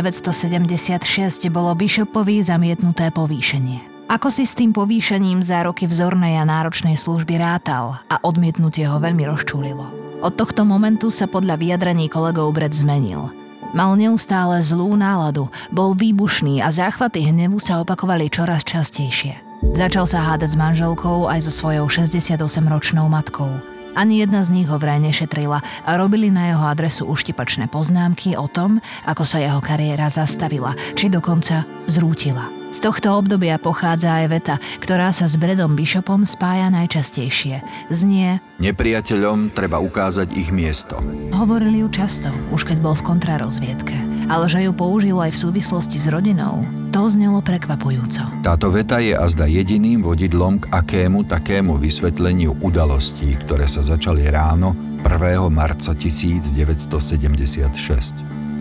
bolo 1.53 1.77
Bishopovi 1.77 2.41
zamietnuté 2.41 3.13
povýšenie. 3.13 4.09
Ako 4.09 4.33
si 4.33 4.49
s 4.49 4.57
tým 4.57 4.73
povýšením 4.73 5.45
za 5.45 5.69
roky 5.69 5.85
vzornej 5.85 6.41
a 6.41 6.49
náročnej 6.49 6.97
služby 6.97 7.37
rátal 7.37 8.01
a 8.09 8.17
odmietnutie 8.25 8.89
ho 8.89 8.97
veľmi 8.97 9.29
rozčúlilo. 9.29 9.85
Od 10.25 10.33
tohto 10.33 10.65
momentu 10.65 11.13
sa 11.13 11.29
podľa 11.29 11.61
vyjadrení 11.61 12.09
kolegov 12.09 12.57
Brett 12.57 12.73
zmenil. 12.73 13.29
Mal 13.77 13.93
neustále 14.01 14.65
zlú 14.65 14.97
náladu, 14.97 15.53
bol 15.69 15.93
výbušný 15.93 16.65
a 16.65 16.73
záchvaty 16.73 17.29
hnevu 17.29 17.61
sa 17.61 17.85
opakovali 17.85 18.33
čoraz 18.33 18.65
častejšie. 18.65 19.46
Začal 19.75 20.07
sa 20.07 20.21
hádať 20.23 20.55
s 20.55 20.61
manželkou 20.61 21.27
aj 21.27 21.49
so 21.49 21.53
svojou 21.55 21.91
68-ročnou 21.91 23.11
matkou. 23.11 23.51
Ani 23.97 24.21
jedna 24.21 24.45
z 24.45 24.53
nich 24.53 24.69
ho 24.69 24.77
vraj 24.77 25.01
nešetrila 25.01 25.65
a 25.65 25.91
robili 25.97 26.29
na 26.29 26.53
jeho 26.53 26.65
adresu 26.69 27.09
uštipačné 27.09 27.73
poznámky 27.73 28.37
o 28.37 28.45
tom, 28.47 28.85
ako 29.09 29.25
sa 29.25 29.41
jeho 29.41 29.59
kariéra 29.65 30.13
zastavila, 30.13 30.77
či 30.93 31.09
dokonca 31.09 31.65
zrútila. 31.89 32.56
Z 32.77 32.85
tohto 32.85 33.17
obdobia 33.17 33.57
pochádza 33.57 34.21
aj 34.21 34.27
veta, 34.29 34.61
ktorá 34.85 35.09
sa 35.09 35.25
s 35.25 35.41
Bredom 35.41 35.73
Bishopom 35.73 36.29
spája 36.29 36.69
najčastejšie. 36.69 37.65
Znie 37.89 38.45
Nepriateľom 38.61 39.57
treba 39.57 39.81
ukázať 39.81 40.37
ich 40.37 40.53
miesto. 40.53 41.01
Hovorili 41.33 41.81
ju 41.81 41.89
často, 41.89 42.29
už 42.53 42.69
keď 42.69 42.85
bol 42.85 42.93
v 42.93 43.17
kontrarozviedke, 43.17 43.97
ale 44.29 44.45
že 44.53 44.61
ju 44.69 44.77
použil 44.77 45.17
aj 45.17 45.33
v 45.33 45.41
súvislosti 45.49 45.97
s 45.97 46.13
rodinou, 46.13 46.69
to 46.93 47.09
znelo 47.09 47.41
prekvapujúco. 47.41 48.45
Táto 48.45 48.69
veta 48.69 49.01
je 49.01 49.17
azda 49.17 49.49
jediným 49.49 50.05
vodidlom 50.05 50.61
k 50.61 50.69
akému 50.69 51.25
takému 51.25 51.81
vysvetleniu 51.81 52.61
udalostí, 52.61 53.41
ktoré 53.41 53.73
sa 53.73 53.81
začali 53.81 54.29
ráno 54.29 54.77
1. 55.01 55.49
marca 55.49 55.97
1976. 55.97 56.53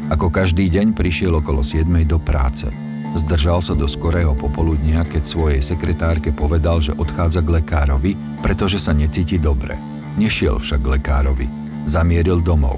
Ako 0.08 0.32
každý 0.32 0.72
deň 0.72 0.96
prišiel 0.96 1.36
okolo 1.36 1.60
7. 1.60 1.84
do 2.08 2.16
práce. 2.16 2.95
Zdržal 3.16 3.64
sa 3.64 3.72
do 3.72 3.88
skorého 3.88 4.36
popoludnia, 4.36 5.08
keď 5.08 5.24
svojej 5.24 5.62
sekretárke 5.64 6.36
povedal, 6.36 6.84
že 6.84 6.92
odchádza 7.00 7.40
k 7.40 7.64
lekárovi, 7.64 8.12
pretože 8.44 8.76
sa 8.76 8.92
necíti 8.92 9.40
dobre. 9.40 9.80
Nešiel 10.20 10.60
však 10.60 10.84
k 10.84 10.92
lekárovi. 11.00 11.48
Zamieril 11.88 12.44
domov. 12.44 12.76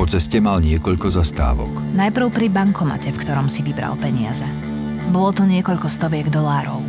Po 0.00 0.08
ceste 0.08 0.40
mal 0.40 0.64
niekoľko 0.64 1.12
zastávok. 1.12 1.72
Najprv 1.92 2.28
pri 2.32 2.48
bankomate, 2.48 3.12
v 3.12 3.20
ktorom 3.20 3.52
si 3.52 3.60
vybral 3.60 4.00
peniaze. 4.00 4.48
Bolo 5.12 5.36
to 5.36 5.44
niekoľko 5.44 5.92
stoviek 5.92 6.32
dolárov. 6.32 6.80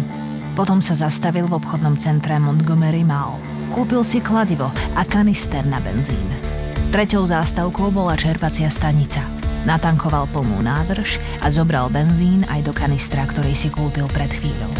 Potom 0.55 0.79
sa 0.79 0.95
zastavil 0.95 1.45
v 1.45 1.59
obchodnom 1.59 1.99
centre 1.99 2.39
Montgomery 2.39 3.03
Mall. 3.03 3.37
Kúpil 3.75 4.01
si 4.07 4.23
kladivo 4.23 4.71
a 4.95 5.03
kanister 5.03 5.67
na 5.67 5.83
benzín. 5.83 6.27
Treťou 6.89 7.27
zástavkou 7.27 7.91
bola 7.91 8.15
čerpacia 8.15 8.71
stanica. 8.71 9.36
Natankoval 9.67 10.31
plnú 10.31 10.63
nádrž 10.63 11.19
a 11.43 11.51
zobral 11.51 11.91
benzín 11.91 12.47
aj 12.47 12.63
do 12.63 12.71
kanistra, 12.71 13.27
ktorý 13.27 13.51
si 13.51 13.67
kúpil 13.67 14.07
pred 14.07 14.31
chvíľou. 14.31 14.71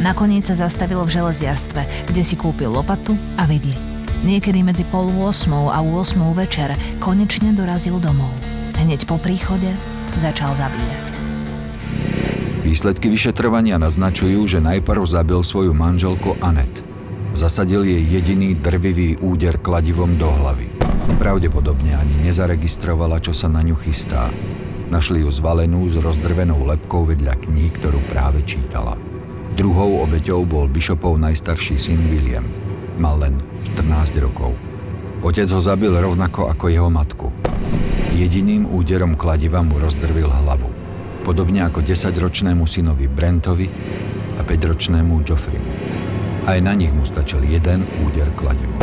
Nakoniec 0.00 0.48
sa 0.48 0.56
zastavil 0.56 1.04
v 1.04 1.12
železiarstve, 1.20 2.08
kde 2.08 2.22
si 2.24 2.32
kúpil 2.40 2.72
lopatu 2.72 3.12
a 3.36 3.44
vidli. 3.44 3.76
Niekedy 4.24 4.64
medzi 4.64 4.88
pol 4.88 5.12
8 5.12 5.52
a 5.68 5.84
8 5.84 6.16
večer 6.32 6.72
konečne 6.96 7.52
dorazil 7.52 8.00
domov. 8.00 8.32
Hneď 8.80 9.04
po 9.04 9.20
príchode 9.20 9.76
začal 10.16 10.56
zabíjať. 10.56 11.12
Výsledky 12.64 13.12
vyšetrovania 13.12 13.76
naznačujú, 13.76 14.48
že 14.48 14.64
najprv 14.64 15.02
zabil 15.04 15.44
svoju 15.44 15.76
manželku 15.76 16.40
Anet. 16.40 16.72
Zasadil 17.36 17.84
jej 17.84 18.00
jediný 18.00 18.56
drvivý 18.56 19.20
úder 19.20 19.60
kladivom 19.60 20.16
do 20.16 20.30
hlavy. 20.30 20.81
Pravdepodobne 21.16 21.96
ani 21.96 22.28
nezaregistrovala, 22.28 23.20
čo 23.20 23.32
sa 23.36 23.50
na 23.50 23.60
ňu 23.60 23.76
chystá. 23.80 24.32
Našli 24.92 25.24
ju 25.24 25.32
zvalenú 25.32 25.88
s 25.88 25.96
rozdrvenou 25.96 26.60
lepkou 26.68 27.08
vedľa 27.08 27.40
kníh, 27.48 27.72
ktorú 27.80 28.00
práve 28.12 28.44
čítala. 28.44 29.00
Druhou 29.52 30.04
obeťou 30.04 30.44
bol 30.48 30.68
Bishopov 30.68 31.16
najstarší 31.20 31.76
syn 31.80 32.00
William. 32.08 32.44
Mal 33.00 33.16
len 33.20 33.34
14 33.76 34.20
rokov. 34.20 34.52
Otec 35.24 35.48
ho 35.48 35.60
zabil 35.60 35.92
rovnako 35.92 36.52
ako 36.52 36.68
jeho 36.68 36.88
matku. 36.92 37.28
Jediným 38.12 38.68
úderom 38.68 39.16
kladiva 39.16 39.64
mu 39.64 39.80
rozdrvil 39.80 40.28
hlavu. 40.28 40.68
Podobne 41.24 41.64
ako 41.64 41.80
10-ročnému 41.80 42.68
synovi 42.68 43.08
Brentovi 43.08 43.70
a 44.36 44.44
5-ročnému 44.44 45.24
Joffreymu. 45.24 45.72
Aj 46.44 46.58
na 46.58 46.74
nich 46.74 46.90
mu 46.90 47.06
stačil 47.06 47.40
jeden 47.46 47.86
úder 48.02 48.28
kladivom. 48.36 48.82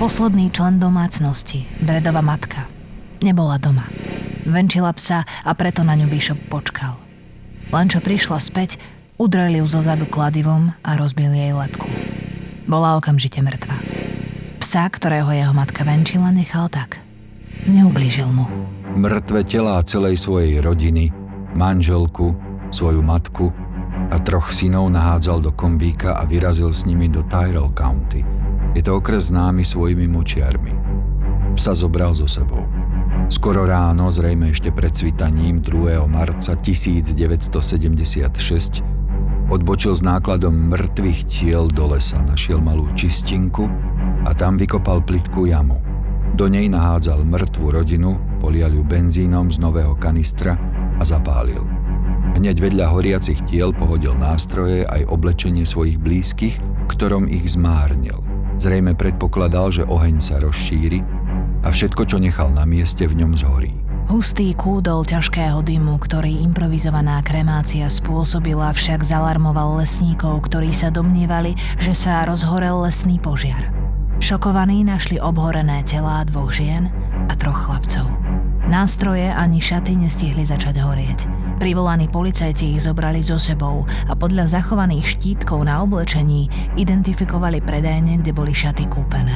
Posledný 0.00 0.48
člen 0.48 0.80
domácnosti, 0.80 1.68
Bredova 1.84 2.24
matka, 2.24 2.64
nebola 3.20 3.60
doma. 3.60 3.84
Venčila 4.48 4.96
psa 4.96 5.28
a 5.28 5.52
preto 5.52 5.84
na 5.84 5.92
ňu 5.92 6.08
Bishop 6.08 6.40
počkal. 6.48 6.96
Len 7.68 7.84
čo 7.84 8.00
prišla 8.00 8.40
späť, 8.40 8.80
udreli 9.20 9.60
ju 9.60 9.68
zo 9.68 9.84
zadu 9.84 10.08
kladivom 10.08 10.72
a 10.80 10.96
rozbili 10.96 11.44
jej 11.44 11.52
lepku. 11.52 11.84
Bola 12.64 12.96
okamžite 12.96 13.44
mŕtva. 13.44 13.76
Psa, 14.64 14.88
ktorého 14.88 15.28
jeho 15.36 15.52
matka 15.52 15.84
venčila, 15.84 16.32
nechal 16.32 16.72
tak. 16.72 16.96
Neublížil 17.68 18.32
mu. 18.32 18.48
Mŕtve 18.96 19.44
telá 19.44 19.84
celej 19.84 20.16
svojej 20.16 20.64
rodiny, 20.64 21.12
manželku, 21.52 22.32
svoju 22.72 23.04
matku 23.04 23.52
a 24.08 24.16
troch 24.16 24.48
synov 24.48 24.88
nahádzal 24.88 25.44
do 25.44 25.52
kombíka 25.52 26.16
a 26.16 26.24
vyrazil 26.24 26.72
s 26.72 26.88
nimi 26.88 27.12
do 27.12 27.20
Tyrell 27.28 27.68
County. 27.76 28.39
Je 28.70 28.86
to 28.86 29.02
okres 29.02 29.34
známy 29.34 29.66
svojimi 29.66 30.06
močiarmi. 30.06 30.70
Psa 31.58 31.74
zobral 31.74 32.14
so 32.14 32.30
sebou. 32.30 32.62
Skoro 33.26 33.66
ráno, 33.66 34.14
zrejme 34.14 34.54
ešte 34.54 34.70
pred 34.70 34.94
cvitaním 34.94 35.58
2. 35.58 36.06
marca 36.06 36.54
1976, 36.54 37.18
odbočil 39.50 39.94
s 39.94 40.02
nákladom 40.06 40.54
mŕtvych 40.70 41.20
tiel 41.26 41.66
do 41.66 41.90
lesa, 41.90 42.22
našiel 42.22 42.62
malú 42.62 42.86
čistinku 42.94 43.66
a 44.22 44.30
tam 44.38 44.54
vykopal 44.54 45.02
plitkú 45.02 45.50
jamu. 45.50 45.82
Do 46.38 46.46
nej 46.46 46.70
nahádzal 46.70 47.26
mŕtvu 47.26 47.74
rodinu, 47.74 48.22
polial 48.38 48.70
ju 48.70 48.86
benzínom 48.86 49.50
z 49.50 49.58
nového 49.58 49.98
kanistra 49.98 50.54
a 50.94 51.02
zapálil. 51.02 51.66
Hneď 52.38 52.70
vedľa 52.70 52.86
horiacich 52.94 53.42
tiel 53.50 53.74
pohodil 53.74 54.14
nástroje 54.14 54.86
aj 54.86 55.10
oblečenie 55.10 55.66
svojich 55.66 55.98
blízkych, 55.98 56.54
v 56.62 56.84
ktorom 56.86 57.26
ich 57.26 57.50
zmárnil. 57.50 58.29
Zrejme 58.60 58.92
predpokladal, 58.92 59.72
že 59.72 59.88
oheň 59.88 60.20
sa 60.20 60.36
rozšíri 60.36 61.00
a 61.64 61.72
všetko, 61.72 62.04
čo 62.04 62.20
nechal 62.20 62.52
na 62.52 62.68
mieste, 62.68 63.08
v 63.08 63.24
ňom 63.24 63.32
zhorí. 63.32 63.72
Hustý 64.12 64.52
kúdol 64.52 65.08
ťažkého 65.08 65.64
dymu, 65.64 65.96
ktorý 65.96 66.44
improvizovaná 66.44 67.24
kremácia 67.24 67.88
spôsobila, 67.88 68.76
však 68.76 69.00
zalarmoval 69.00 69.80
lesníkov, 69.80 70.44
ktorí 70.52 70.76
sa 70.76 70.92
domnievali, 70.92 71.56
že 71.80 71.96
sa 71.96 72.20
rozhorel 72.28 72.84
lesný 72.84 73.16
požiar. 73.16 73.72
Šokovaní 74.20 74.84
našli 74.84 75.16
obhorené 75.16 75.80
telá 75.88 76.20
dvoch 76.28 76.52
žien 76.52 76.92
a 77.30 77.34
troch 77.40 77.64
chlapcov. 77.64 78.29
Nástroje 78.70 79.26
ani 79.26 79.58
šaty 79.58 79.98
nestihli 79.98 80.46
začať 80.46 80.78
horieť. 80.78 81.26
Privolaní 81.58 82.06
policajti 82.06 82.78
ich 82.78 82.86
zobrali 82.86 83.18
so 83.18 83.34
sebou 83.34 83.82
a 84.06 84.14
podľa 84.14 84.46
zachovaných 84.46 85.18
štítkov 85.18 85.66
na 85.66 85.82
oblečení 85.82 86.46
identifikovali 86.78 87.58
predajne, 87.66 88.22
kde 88.22 88.30
boli 88.30 88.54
šaty 88.54 88.86
kúpené. 88.86 89.34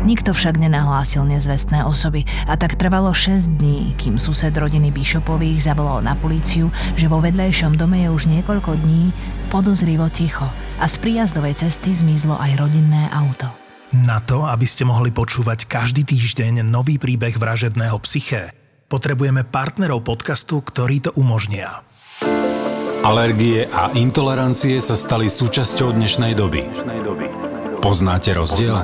Nikto 0.00 0.32
však 0.32 0.56
nenahlásil 0.56 1.28
nezvestné 1.28 1.84
osoby 1.84 2.24
a 2.48 2.56
tak 2.56 2.80
trvalo 2.80 3.12
6 3.12 3.60
dní, 3.60 3.92
kým 4.00 4.16
sused 4.16 4.56
rodiny 4.56 4.88
Bishopových 4.88 5.60
zavolal 5.60 6.00
na 6.00 6.16
políciu, 6.16 6.72
že 6.96 7.04
vo 7.04 7.20
vedľajšom 7.20 7.76
dome 7.76 8.00
je 8.00 8.08
už 8.08 8.32
niekoľko 8.32 8.80
dní 8.80 9.12
podozrivo 9.52 10.08
ticho 10.08 10.48
a 10.80 10.88
z 10.88 10.96
príjazdovej 11.04 11.60
cesty 11.60 11.92
zmizlo 11.92 12.40
aj 12.40 12.56
rodinné 12.56 13.12
auto. 13.12 13.52
Na 13.92 14.24
to, 14.24 14.48
aby 14.48 14.64
ste 14.64 14.88
mohli 14.88 15.12
počúvať 15.12 15.68
každý 15.68 16.08
týždeň 16.08 16.64
nový 16.64 16.96
príbeh 16.96 17.36
vražedného 17.36 17.98
psyché, 18.08 18.56
potrebujeme 18.90 19.46
partnerov 19.46 20.02
podcastu, 20.02 20.58
ktorí 20.58 21.06
to 21.06 21.10
umožnia. 21.14 21.86
Alergie 23.06 23.70
a 23.70 23.94
intolerancie 23.94 24.76
sa 24.82 24.98
stali 24.98 25.30
súčasťou 25.30 25.94
dnešnej 25.94 26.34
doby. 26.34 26.66
Poznáte 27.80 28.36
rozdiel? 28.36 28.76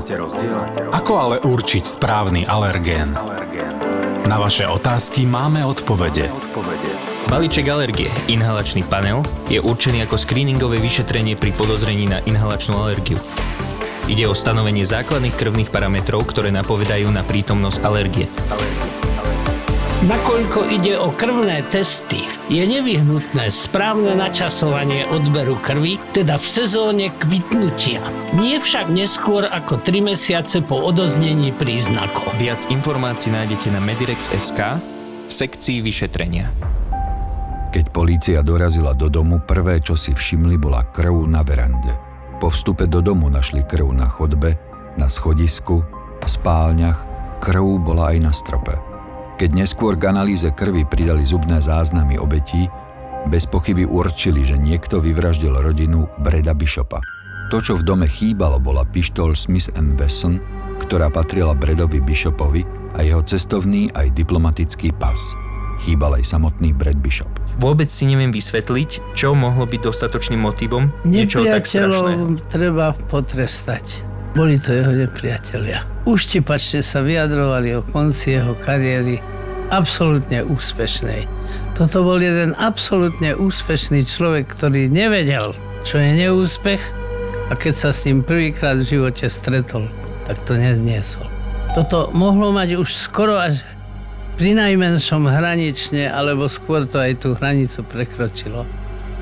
Ako 0.95 1.13
ale 1.21 1.37
určiť 1.45 1.85
správny 1.85 2.49
alergén? 2.49 3.13
Na 4.25 4.41
vaše 4.41 4.65
otázky 4.65 5.29
máme 5.29 5.61
odpovede. 5.69 6.33
Balíček 7.29 7.69
alergie, 7.69 8.09
inhalačný 8.31 8.89
panel, 8.89 9.21
je 9.53 9.61
určený 9.61 10.07
ako 10.09 10.17
screeningové 10.17 10.81
vyšetrenie 10.81 11.37
pri 11.37 11.53
podozrení 11.53 12.09
na 12.09 12.25
inhalačnú 12.25 12.79
alergiu. 12.79 13.21
Ide 14.07 14.31
o 14.31 14.35
stanovenie 14.39 14.87
základných 14.87 15.35
krvných 15.35 15.71
parametrov, 15.75 16.25
ktoré 16.25 16.55
napovedajú 16.55 17.11
na 17.11 17.27
prítomnosť 17.27 17.79
alergie. 17.83 18.31
Nakoľko 20.07 20.71
ide 20.71 20.95
o 21.03 21.11
krvné 21.11 21.67
testy, 21.67 22.23
je 22.47 22.63
nevyhnutné 22.63 23.51
správne 23.51 24.15
načasovanie 24.15 25.03
odberu 25.11 25.59
krvi, 25.59 25.99
teda 26.15 26.39
v 26.39 26.47
sezóne 26.47 27.11
kvitnutia. 27.11 28.07
Nie 28.39 28.63
však 28.63 28.87
neskôr 28.87 29.51
ako 29.51 29.83
3 29.83 30.07
mesiace 30.07 30.63
po 30.63 30.79
odoznení 30.79 31.51
príznakov. 31.51 32.31
Viac 32.39 32.71
informácií 32.71 33.35
nájdete 33.35 33.75
na 33.75 33.83
medirex.sk 33.83 34.79
v 35.27 35.33
sekcii 35.35 35.83
vyšetrenia. 35.83 36.55
Keď 37.75 37.91
polícia 37.91 38.47
dorazila 38.47 38.95
do 38.95 39.11
domu, 39.11 39.43
prvé, 39.43 39.83
čo 39.83 39.99
si 39.99 40.15
všimli, 40.15 40.55
bola 40.55 40.87
krv 40.87 41.27
na 41.27 41.43
verande. 41.43 41.91
Po 42.39 42.47
vstupe 42.47 42.87
do 42.87 43.03
domu 43.03 43.27
našli 43.27 43.67
krv 43.67 43.91
na 43.91 44.07
chodbe, 44.07 44.55
na 44.95 45.11
schodisku, 45.11 45.83
v 46.23 46.29
spálniach, 46.31 47.03
krv 47.43 47.83
bola 47.83 48.15
aj 48.15 48.19
na 48.23 48.31
strope. 48.31 48.96
Keď 49.37 49.53
neskôr 49.53 50.01
k 50.01 50.09
analýze 50.09 50.49
krvi 50.49 50.89
pridali 50.89 51.21
zubné 51.21 51.61
záznamy 51.61 52.17
obetí, 52.17 52.73
bez 53.29 53.45
pochyby 53.45 53.85
určili, 53.85 54.41
že 54.41 54.57
niekto 54.57 54.97
vyvraždil 54.97 55.53
rodinu 55.53 56.09
Breda 56.25 56.57
Bishopa. 56.57 57.05
To, 57.53 57.61
čo 57.61 57.77
v 57.77 57.85
dome 57.85 58.09
chýbalo, 58.09 58.57
bola 58.57 58.89
pištol 58.89 59.37
Smith 59.37 59.69
Wesson, 60.01 60.41
ktorá 60.81 61.13
patrila 61.13 61.53
Bredovi 61.53 62.01
Bishopovi 62.01 62.65
a 62.97 63.05
jeho 63.05 63.21
cestovný 63.21 63.93
aj 63.93 64.17
diplomatický 64.17 64.97
pas. 64.97 65.19
Chýbal 65.85 66.17
aj 66.17 66.33
samotný 66.33 66.73
Brad 66.73 66.97
Bishop. 66.97 67.29
Vôbec 67.61 67.93
si 67.93 68.09
neviem 68.09 68.33
vysvetliť, 68.33 69.13
čo 69.13 69.37
mohlo 69.37 69.69
byť 69.69 69.81
dostatočným 69.85 70.41
motivom 70.41 70.89
niečoho 71.05 71.45
tak 71.45 71.69
strašného. 71.69 72.41
Treba 72.49 72.97
potrestať. 73.13 74.06
Boli 74.37 74.61
to 74.61 74.77
jeho 74.77 74.93
nepriatelia. 74.93 75.81
Uštipačne 76.05 76.85
sa 76.85 77.01
vyjadrovali 77.01 77.73
o 77.73 77.81
konci 77.81 78.37
jeho 78.37 78.53
kariéry 78.53 79.17
absolútne 79.73 80.45
úspešnej. 80.45 81.25
Toto 81.73 82.05
bol 82.05 82.21
jeden 82.21 82.53
absolútne 82.61 83.33
úspešný 83.33 84.05
človek, 84.05 84.53
ktorý 84.53 84.93
nevedel, 84.93 85.57
čo 85.89 85.97
je 85.97 86.21
neúspech 86.21 86.83
a 87.49 87.57
keď 87.57 87.75
sa 87.81 87.91
s 87.97 88.05
ním 88.05 88.21
prvýkrát 88.21 88.77
v 88.77 89.01
živote 89.01 89.25
stretol, 89.33 89.89
tak 90.29 90.37
to 90.45 90.61
nezniesol. 90.61 91.25
Toto 91.73 92.13
mohlo 92.13 92.53
mať 92.53 92.77
už 92.77 92.93
skoro 92.93 93.41
až 93.41 93.65
pri 94.37 94.53
najmenšom 94.53 95.33
hranične, 95.33 96.13
alebo 96.13 96.45
skôr 96.45 96.85
to 96.85 97.01
aj 97.01 97.25
tú 97.25 97.33
hranicu 97.33 97.81
prekročilo. 97.89 98.69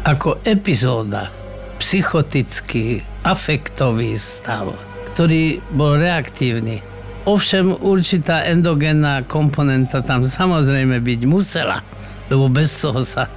Ako 0.03 0.43
epizóda, 0.43 1.31
psychotický, 1.79 2.99
afektový 3.23 4.19
stav, 4.19 4.75
ktorý 5.15 5.63
bol 5.71 5.95
reaktívny. 5.95 6.83
Ovšem 7.23 7.71
určitá 7.87 8.43
endogénna 8.51 9.23
komponenta 9.25 10.03
tam 10.03 10.27
samozrejme 10.27 10.99
byť 10.99 11.21
musela, 11.31 11.87
lebo 12.27 12.51
bez 12.51 12.75
toho 12.83 12.99
sa 12.99 13.31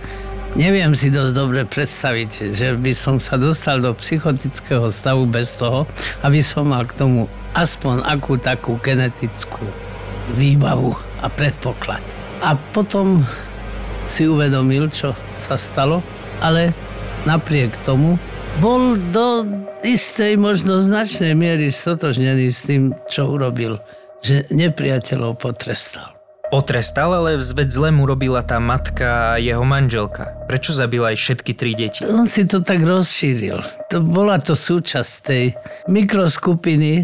neviem 0.57 0.97
si 0.97 1.13
dosť 1.13 1.33
dobre 1.37 1.69
predstaviť, 1.69 2.51
že 2.57 2.73
by 2.73 2.91
som 2.97 3.21
sa 3.21 3.37
dostal 3.37 3.77
do 3.77 3.93
psychotického 3.93 4.89
stavu 4.89 5.29
bez 5.29 5.53
toho, 5.61 5.85
aby 6.25 6.41
som 6.41 6.73
mal 6.73 6.81
k 6.89 6.97
tomu 6.97 7.29
aspoň 7.53 8.09
akú 8.09 8.41
takú 8.41 8.81
genetickú 8.81 9.61
výbavu 10.33 10.97
a 11.21 11.29
predpoklad. 11.29 12.01
A 12.41 12.57
potom 12.73 13.21
si 14.09 14.25
uvedomil, 14.25 14.89
čo 14.89 15.13
sa 15.37 15.61
stalo, 15.61 16.01
ale 16.41 16.73
napriek 17.29 17.77
tomu 17.85 18.17
bol 18.57 18.97
do 19.13 19.45
istej, 19.85 20.33
možno 20.41 20.81
značnej 20.81 21.37
miery 21.37 21.69
stotožnený 21.69 22.49
s 22.49 22.65
tým, 22.65 22.93
čo 23.05 23.29
urobil, 23.29 23.77
že 24.25 24.49
nepriateľov 24.49 25.37
potrestal. 25.37 26.17
Potrestal, 26.47 27.11
ale 27.11 27.43
zveď 27.43 27.69
zle 27.69 27.89
mu 27.91 28.07
robila 28.07 28.39
tá 28.41 28.57
matka 28.57 29.35
a 29.35 29.37
jeho 29.37 29.67
manželka. 29.67 30.47
Prečo 30.47 30.71
zabila 30.71 31.11
aj 31.13 31.17
všetky 31.19 31.51
tri 31.53 31.75
deti? 31.75 32.01
On 32.07 32.23
si 32.23 32.47
to 32.47 32.63
tak 32.63 32.81
rozšíril. 32.81 33.59
To 33.91 33.99
bola 34.01 34.39
to 34.39 34.55
súčasť 34.55 35.11
tej 35.27 35.45
mikroskupiny, 35.91 37.03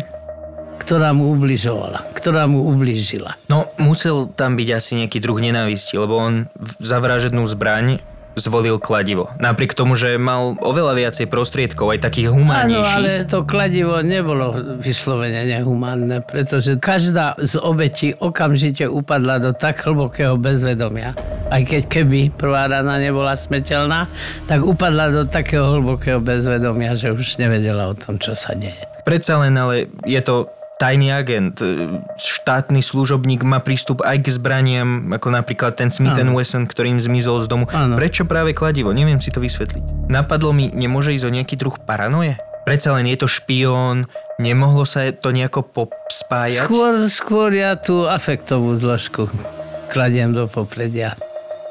ktorá 0.79 1.11
mu 1.11 1.35
ubližovala, 1.35 2.15
ktorá 2.15 2.47
mu 2.47 2.65
ublížila. 2.71 3.35
No, 3.51 3.67
musel 3.77 4.31
tam 4.31 4.55
byť 4.55 4.69
asi 4.73 4.91
nejaký 5.03 5.19
druh 5.19 5.37
nenávisti, 5.37 5.99
lebo 5.99 6.17
on 6.17 6.33
za 6.79 6.97
vražednú 7.03 7.43
zbraň 7.45 7.99
zvolil 8.35 8.81
kladivo. 8.81 9.29
Napriek 9.37 9.73
tomu, 9.73 9.93
že 9.93 10.17
mal 10.17 10.57
oveľa 10.59 10.93
viacej 10.97 11.25
prostriedkov, 11.29 11.93
aj 11.93 11.99
takých 12.03 12.29
Áno, 12.29 12.41
humánnejších. 12.41 12.95
ale 12.97 13.11
to 13.25 13.45
kladivo 13.45 14.01
nebolo 14.01 14.53
vyslovene 14.79 15.45
nehumánne, 15.45 16.25
pretože 16.25 16.77
každá 16.77 17.37
z 17.37 17.57
obetí 17.61 18.13
okamžite 18.17 18.89
upadla 18.89 19.37
do 19.37 19.51
tak 19.53 19.85
hlbokého 19.85 20.37
bezvedomia. 20.37 21.13
Aj 21.53 21.61
keď 21.61 21.85
keby 21.85 22.33
prvá 22.33 22.65
rana 22.65 22.97
nebola 22.97 23.37
smrteľná, 23.37 24.09
tak 24.49 24.65
upadla 24.65 25.13
do 25.13 25.23
takého 25.29 25.77
hlbokého 25.77 26.17
bezvedomia, 26.17 26.97
že 26.97 27.13
už 27.13 27.37
nevedela 27.37 27.89
o 27.91 27.95
tom, 27.97 28.17
čo 28.17 28.33
sa 28.33 28.57
deje. 28.57 28.77
Predsa 29.03 29.37
len, 29.43 29.53
ale 29.53 29.91
je 30.07 30.17
to 30.23 30.47
tajný 30.83 31.15
agent, 31.15 31.55
e, 31.63 31.87
štátny 32.19 32.83
služobník 32.83 33.47
má 33.47 33.63
prístup 33.63 34.03
aj 34.03 34.19
k 34.19 34.27
zbraniam, 34.35 35.15
ako 35.15 35.31
napríklad 35.31 35.79
ten 35.79 35.87
Smith 35.87 36.19
Áno. 36.19 36.35
Wesson, 36.35 36.67
ktorým 36.67 36.99
zmizol 36.99 37.39
z 37.39 37.47
domu. 37.47 37.71
Áno. 37.71 37.95
Prečo 37.95 38.27
práve 38.27 38.51
kladivo? 38.51 38.91
Neviem 38.91 39.23
si 39.23 39.31
to 39.31 39.39
vysvetliť. 39.39 40.11
Napadlo 40.11 40.51
mi, 40.51 40.67
nemôže 40.75 41.15
ísť 41.15 41.23
o 41.23 41.31
nejaký 41.31 41.55
druh 41.55 41.79
paranoje? 41.79 42.35
Predsa 42.67 42.99
len 42.99 43.07
je 43.07 43.15
to 43.19 43.27
špión, 43.31 44.11
nemohlo 44.39 44.83
sa 44.83 45.07
to 45.15 45.31
nejako 45.31 45.67
spájať? 46.11 46.67
Skôr, 46.67 47.07
skôr 47.07 47.49
ja 47.55 47.79
tú 47.79 48.07
afektovú 48.07 48.75
zložku 48.75 49.31
kladiem 49.87 50.35
do 50.35 50.51
popredia. 50.51 51.15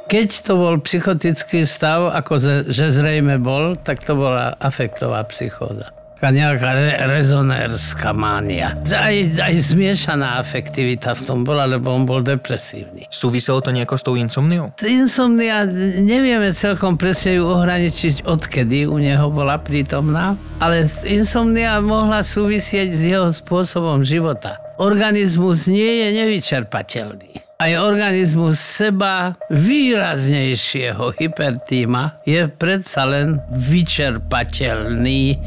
Keď 0.09 0.29
to 0.45 0.53
bol 0.57 0.75
psychotický 0.85 1.65
stav, 1.65 2.13
ako 2.13 2.65
že 2.69 2.93
zrejme 2.93 3.41
bol, 3.41 3.77
tak 3.81 4.05
to 4.05 4.13
bola 4.13 4.53
afektová 4.61 5.25
psychóza. 5.33 5.89
Taká 6.23 6.39
nejaká 6.39 6.71
re, 6.79 6.95
rezonérska 7.19 8.15
mánia. 8.15 8.79
Aj, 8.95 9.11
aj 9.43 9.55
zmiešaná 9.59 10.39
afektivita 10.39 11.19
v 11.19 11.21
tom 11.27 11.43
bola, 11.43 11.67
lebo 11.67 11.91
on 11.91 12.07
bol 12.07 12.23
depresívny. 12.23 13.11
Súviselo 13.11 13.59
to 13.59 13.75
nejako 13.75 13.99
s 13.99 14.07
tou 14.07 14.15
insomniou? 14.15 14.71
Insomnia, 14.87 15.67
nevieme 15.99 16.55
celkom 16.55 16.95
presne 16.95 17.43
ju 17.43 17.51
ohraničiť, 17.51 18.23
odkedy 18.23 18.87
u 18.87 19.03
neho 19.03 19.35
bola 19.35 19.59
prítomná, 19.59 20.39
ale 20.63 20.87
insomnia 21.11 21.83
mohla 21.83 22.23
súvisieť 22.23 22.87
s 22.95 23.03
jeho 23.03 23.27
spôsobom 23.27 24.07
života. 24.07 24.63
Organizmus 24.79 25.67
nie 25.67 26.07
je 26.07 26.23
nevyčerpateľný. 26.23 27.43
Aj 27.63 27.79
organizmus 27.79 28.59
seba 28.59 29.39
výraznejšieho 29.51 31.15
hypertíma 31.15 32.23
je 32.27 32.51
predsa 32.51 33.07
len 33.07 33.39
vyčerpateľný 33.55 35.39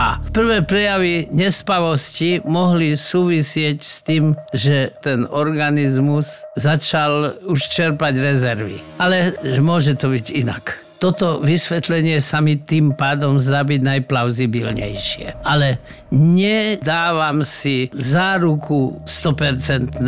a 0.00 0.16
prvé 0.32 0.64
prejavy 0.64 1.28
nespavosti 1.28 2.40
mohli 2.48 2.96
súvisieť 2.96 3.76
s 3.84 4.00
tým, 4.00 4.32
že 4.48 4.96
ten 5.04 5.28
organizmus 5.28 6.40
začal 6.56 7.36
už 7.44 7.60
čerpať 7.68 8.16
rezervy. 8.16 8.80
Ale 8.96 9.36
že 9.44 9.60
môže 9.60 9.92
to 10.00 10.08
byť 10.08 10.26
inak. 10.32 10.80
Toto 10.96 11.44
vysvetlenie 11.44 12.16
sa 12.24 12.40
mi 12.40 12.56
tým 12.56 12.96
pádom 12.96 13.36
zdá 13.36 13.60
byť 13.60 13.80
najplauzibilnejšie. 13.80 15.44
Ale 15.44 15.76
nedávam 16.16 17.44
si 17.44 17.92
záruku 17.92 19.04
100% 19.04 20.00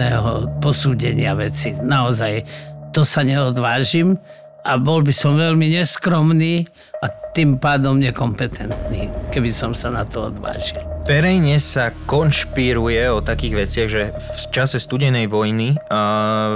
posúdenia 0.65 1.37
veci. 1.37 1.77
Naozaj, 1.77 2.49
to 2.97 3.05
sa 3.05 3.25
neodvážim 3.25 4.17
a 4.63 4.79
bol 4.79 5.03
by 5.03 5.11
som 5.11 5.35
veľmi 5.35 5.75
neskromný 5.75 6.67
a 7.03 7.07
tým 7.35 7.59
pádom 7.59 7.99
nekompetentný, 7.99 9.11
keby 9.35 9.51
som 9.51 9.75
sa 9.75 9.91
na 9.91 10.07
to 10.07 10.31
odvážil. 10.31 10.85
Verejne 11.03 11.59
sa 11.59 11.91
konšpíruje 12.07 13.11
o 13.11 13.19
takých 13.19 13.55
veciach, 13.67 13.89
že 13.91 14.03
v 14.15 14.45
čase 14.55 14.79
studenej 14.79 15.27
vojny 15.27 15.75
a 15.91 16.01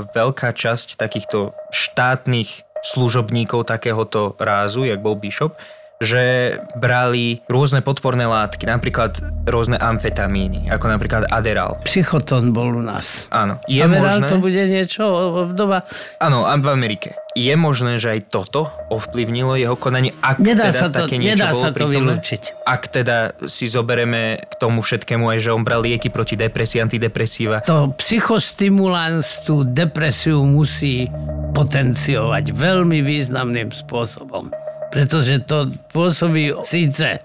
veľká 0.07 0.55
časť 0.55 0.95
takýchto 0.95 1.51
štátnych 1.75 2.63
služobníkov 2.87 3.67
takéhoto 3.67 4.39
rázu, 4.39 4.87
jak 4.87 5.03
bol 5.03 5.19
Bishop, 5.19 5.59
že 5.97 6.57
brali 6.77 7.41
rôzne 7.49 7.81
podporné 7.81 8.29
látky, 8.29 8.69
napríklad 8.69 9.17
rôzne 9.49 9.81
amfetamíny, 9.81 10.69
ako 10.69 10.93
napríklad 10.93 11.25
Aderal. 11.33 11.81
Psychoton 11.89 12.53
bol 12.53 12.69
u 12.77 12.85
nás. 12.85 13.25
Áno, 13.33 13.57
je 13.65 13.81
A 13.81 13.89
veral, 13.89 14.21
možné... 14.21 14.29
to 14.29 14.37
bude 14.37 14.63
niečo 14.69 15.05
doba... 15.57 15.89
Áno, 16.21 16.45
v 16.45 16.69
Amerike. 16.69 17.17
Je 17.37 17.53
možné, 17.53 18.01
že 18.01 18.17
aj 18.17 18.33
toto 18.33 18.73
ovplyvnilo 18.89 19.61
jeho 19.61 19.77
konanie, 19.77 20.17
ak 20.25 20.41
Nedá 20.41 20.73
teda 20.73 20.73
sa 20.73 20.89
to, 20.89 21.05
také 21.05 21.21
niečo 21.21 21.37
nedá 21.37 21.53
bolo 21.53 21.63
sa 21.65 21.69
to 21.73 21.85
vylúčiť. 21.85 22.43
Ak 22.65 22.83
teda 22.89 23.17
si 23.45 23.69
zoberieme 23.69 24.41
k 24.41 24.55
tomu 24.57 24.81
všetkému 24.81 25.29
aj, 25.37 25.39
že 25.45 25.51
on 25.53 25.61
bral 25.61 25.85
lieky 25.85 26.09
proti 26.09 26.33
depresii, 26.37 26.81
antidepresíva, 26.81 27.61
To 27.69 27.93
psychostimulans 28.01 29.45
tú 29.45 29.69
depresiu 29.69 30.45
musí 30.49 31.13
potenciovať 31.53 32.57
veľmi 32.57 33.05
významným 33.05 33.69
spôsobom. 33.69 34.66
Pretože 34.91 35.43
to 35.43 35.71
pôsobí 35.93 36.55
síce 36.63 37.21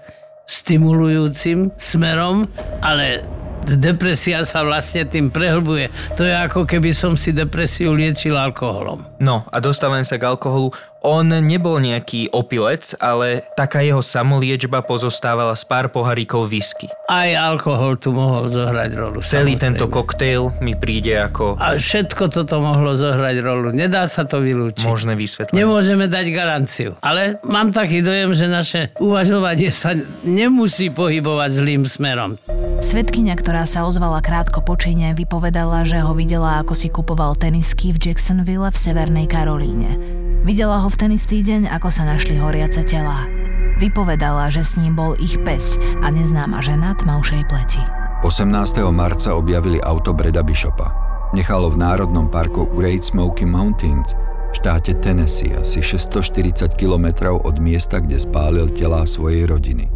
stimulujúcim 0.46 1.72
smerom, 1.78 2.50
ale 2.82 3.22
depresia 3.64 4.42
sa 4.42 4.66
vlastne 4.66 5.06
tým 5.06 5.30
prehlbuje. 5.30 5.88
To 6.18 6.26
je 6.26 6.34
ako 6.34 6.66
keby 6.66 6.90
som 6.90 7.14
si 7.14 7.30
depresiu 7.30 7.94
liečil 7.94 8.34
alkoholom. 8.34 9.06
No 9.22 9.46
a 9.48 9.56
dostávam 9.62 10.02
sa 10.02 10.18
k 10.18 10.26
alkoholu. 10.26 10.74
On 11.02 11.26
nebol 11.26 11.82
nejaký 11.82 12.30
opilec, 12.30 12.94
ale 13.02 13.42
taká 13.58 13.82
jeho 13.82 13.98
samoliečba 13.98 14.86
pozostávala 14.86 15.58
z 15.58 15.66
pár 15.66 15.90
poharíkov 15.90 16.46
whisky. 16.46 16.86
Aj 17.10 17.26
alkohol 17.34 17.98
tu 17.98 18.14
mohol 18.14 18.46
zohrať 18.46 18.90
rolu. 18.94 19.18
Celý 19.18 19.58
samozrejme. 19.58 19.62
tento 19.62 19.86
koktail 19.90 20.54
mi 20.62 20.78
príde 20.78 21.18
ako 21.18 21.58
A 21.58 21.74
všetko 21.74 22.30
toto 22.30 22.62
mohlo 22.62 22.94
zohrať 22.94 23.36
rolu. 23.42 23.74
Nedá 23.74 24.06
sa 24.06 24.22
to 24.22 24.38
vylúčiť. 24.38 24.86
možné 24.86 25.18
vysvetlenie. 25.18 25.58
Nemôžeme 25.58 26.06
dať 26.06 26.26
garanciu. 26.30 26.94
Ale 27.02 27.42
mám 27.42 27.74
taký 27.74 27.98
dojem, 27.98 28.30
že 28.38 28.46
naše 28.46 28.80
uvažovanie 29.02 29.74
sa 29.74 29.98
nemusí 30.22 30.94
pohybovať 30.94 31.50
zlým 31.50 31.82
smerom. 31.82 32.38
Svetkynia, 32.78 33.34
ktorá 33.34 33.66
sa 33.66 33.86
ozvala 33.86 34.22
krátko 34.22 34.62
po 34.62 34.78
čine, 34.78 35.18
vypovedala, 35.18 35.82
že 35.82 35.98
ho 35.98 36.14
videla, 36.14 36.62
ako 36.62 36.78
si 36.78 36.90
kupoval 36.90 37.34
tenisky 37.34 37.90
v 37.90 38.10
Jacksonville 38.10 38.70
v 38.70 38.78
Severnej 38.78 39.26
Karolíne. 39.26 40.21
Videla 40.42 40.82
ho 40.82 40.90
v 40.90 40.98
ten 40.98 41.10
istý 41.14 41.46
deň, 41.46 41.70
ako 41.70 41.94
sa 41.94 42.02
našli 42.02 42.34
horiace 42.34 42.82
telá. 42.82 43.30
Vypovedala, 43.78 44.50
že 44.50 44.66
s 44.66 44.74
ním 44.74 44.98
bol 44.98 45.14
ich 45.22 45.38
pes 45.46 45.78
a 46.02 46.10
neznáma 46.10 46.58
žena 46.58 46.98
tmavšej 46.98 47.42
pleti. 47.46 47.82
18. 48.26 48.50
marca 48.90 49.38
objavili 49.38 49.78
auto 49.82 50.10
Breda 50.10 50.42
Bishopa. 50.42 50.90
Nechalo 51.30 51.70
v 51.70 51.78
Národnom 51.78 52.26
parku 52.26 52.66
Great 52.74 53.06
Smoky 53.06 53.46
Mountains 53.46 54.18
v 54.52 54.54
štáte 54.60 54.92
Tennessee 55.00 55.56
asi 55.56 55.80
640 55.80 56.76
km 56.76 57.32
od 57.40 57.56
miesta, 57.56 58.04
kde 58.04 58.20
spálil 58.20 58.68
telá 58.68 59.08
svojej 59.08 59.48
rodiny. 59.48 59.88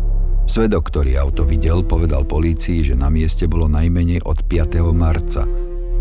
Svedok, 0.48 0.88
ktorý 0.88 1.20
auto 1.20 1.44
videl, 1.44 1.84
povedal 1.84 2.24
polícii, 2.24 2.80
že 2.80 2.96
na 2.96 3.12
mieste 3.12 3.44
bolo 3.44 3.68
najmenej 3.68 4.24
od 4.24 4.46
5. 4.48 4.80
marca, 4.96 5.44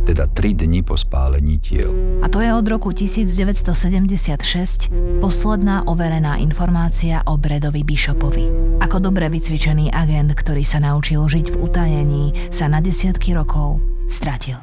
teda 0.05 0.29
3 0.29 0.63
dni 0.63 0.85
po 0.85 0.93
spálení 0.93 1.57
tiel. 1.57 2.21
A 2.21 2.29
to 2.29 2.39
je 2.39 2.53
od 2.53 2.63
roku 2.69 2.93
1976 2.93 4.93
posledná 5.19 5.81
overená 5.89 6.37
informácia 6.37 7.25
o 7.25 7.41
Bredovi 7.41 7.81
Bishopovi. 7.81 8.77
Ako 8.79 9.01
dobre 9.01 9.27
vycvičený 9.33 9.89
agent, 9.89 10.37
ktorý 10.37 10.61
sa 10.61 10.77
naučil 10.77 11.25
žiť 11.25 11.51
v 11.51 11.57
utajení, 11.57 12.53
sa 12.53 12.69
na 12.69 12.79
desiatky 12.79 13.33
rokov 13.33 13.81
stratil. 14.05 14.61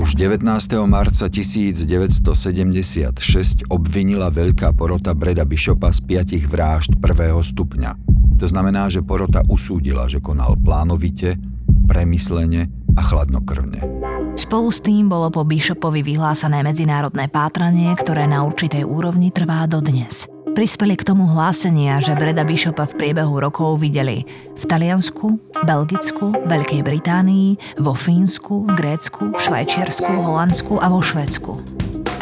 Už 0.00 0.16
19. 0.18 0.42
marca 0.88 1.30
1976 1.30 3.70
obvinila 3.70 4.32
veľká 4.32 4.72
porota 4.74 5.14
Breda 5.14 5.46
Bishopa 5.46 5.94
z 5.94 6.00
piatich 6.02 6.48
vražd 6.48 6.98
prvého 6.98 7.38
stupňa. 7.38 7.94
To 8.40 8.48
znamená, 8.48 8.88
že 8.88 9.04
porota 9.04 9.44
usúdila, 9.46 10.08
že 10.08 10.24
konal 10.24 10.56
plánovite, 10.56 11.36
premyslene 11.84 12.72
a 12.96 13.02
chladnokrvne. 13.04 13.99
Spolu 14.40 14.72
s 14.72 14.80
tým 14.80 15.04
bolo 15.04 15.28
po 15.28 15.44
Bishopovi 15.44 16.00
vyhlásené 16.00 16.64
medzinárodné 16.64 17.28
pátranie, 17.28 17.92
ktoré 17.92 18.24
na 18.24 18.40
určitej 18.40 18.88
úrovni 18.88 19.28
trvá 19.28 19.68
dodnes. 19.68 20.24
Prispeli 20.56 20.96
k 20.96 21.04
tomu 21.04 21.28
hlásenia, 21.28 22.00
že 22.00 22.16
Breda 22.16 22.48
Bishopa 22.48 22.88
v 22.88 22.96
priebehu 22.96 23.36
rokov 23.36 23.76
videli 23.84 24.24
v 24.56 24.64
Taliansku, 24.64 25.36
Belgicku, 25.68 26.32
Veľkej 26.48 26.80
Británii, 26.80 27.78
vo 27.84 27.92
Fínsku, 27.92 28.64
v 28.64 28.72
Grécku, 28.72 29.36
Švajčiarsku, 29.36 30.08
Holandsku 30.08 30.80
a 30.80 30.88
vo 30.88 31.04
Švédsku. 31.04 31.60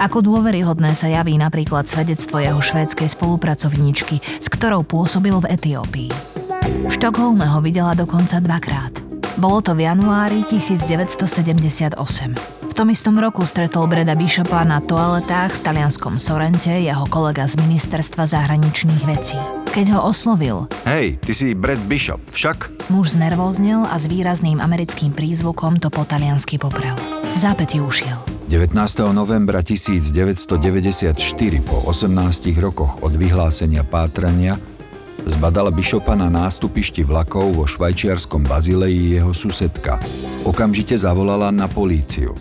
Ako 0.03 0.19
dôveryhodné 0.19 0.99
sa 0.99 1.07
javí 1.07 1.39
napríklad 1.39 1.87
svedectvo 1.87 2.43
jeho 2.43 2.59
švédskej 2.59 3.15
spolupracovníčky, 3.15 4.43
s 4.43 4.47
ktorou 4.51 4.83
pôsobil 4.83 5.39
v 5.39 5.55
Etiópii. 5.55 6.11
V 6.83 6.93
Štokholme 6.93 7.47
ho 7.47 7.63
videla 7.63 7.95
dokonca 7.95 8.43
dvakrát. 8.43 9.08
Bolo 9.39 9.63
to 9.63 9.79
v 9.79 9.87
januári 9.87 10.43
1978. 10.51 11.95
V 12.69 12.73
tom 12.75 12.91
istom 12.91 13.15
roku 13.23 13.47
stretol 13.47 13.87
Breda 13.87 14.19
Bishopa 14.19 14.67
na 14.67 14.83
toaletách 14.83 15.55
v 15.55 15.63
talianskom 15.63 16.19
Sorente 16.19 16.75
jeho 16.75 17.07
kolega 17.07 17.47
z 17.47 17.55
ministerstva 17.63 18.27
zahraničných 18.27 19.07
vecí. 19.07 19.39
Keď 19.71 19.95
ho 19.95 20.11
oslovil, 20.11 20.67
Hej, 20.91 21.23
ty 21.23 21.31
si 21.31 21.55
Brad 21.55 21.79
Bishop, 21.87 22.19
však? 22.35 22.91
muž 22.91 23.15
znervóznel 23.15 23.87
a 23.87 23.95
s 23.95 24.11
výrazným 24.11 24.59
americkým 24.59 25.15
prízvukom 25.15 25.79
to 25.79 25.87
po 25.87 26.03
taliansky 26.03 26.59
poprel. 26.59 26.99
V 27.31 27.39
zápäti 27.39 27.79
ušiel. 27.79 28.19
19. 28.51 28.75
novembra 29.15 29.63
1994 29.63 31.15
po 31.63 31.79
18 31.87 32.59
rokoch 32.59 32.99
od 33.07 33.15
vyhlásenia 33.15 33.87
pátrania 33.87 34.59
zbadala 35.29 35.69
Bishopa 35.69 36.17
na 36.17 36.33
nástupišti 36.33 37.05
vlakov 37.05 37.53
vo 37.53 37.65
švajčiarskom 37.69 38.49
Bazileji 38.49 39.21
jeho 39.21 39.37
susedka. 39.37 40.01
Okamžite 40.49 40.97
zavolala 40.97 41.53
na 41.53 41.69
políciu. 41.69 42.33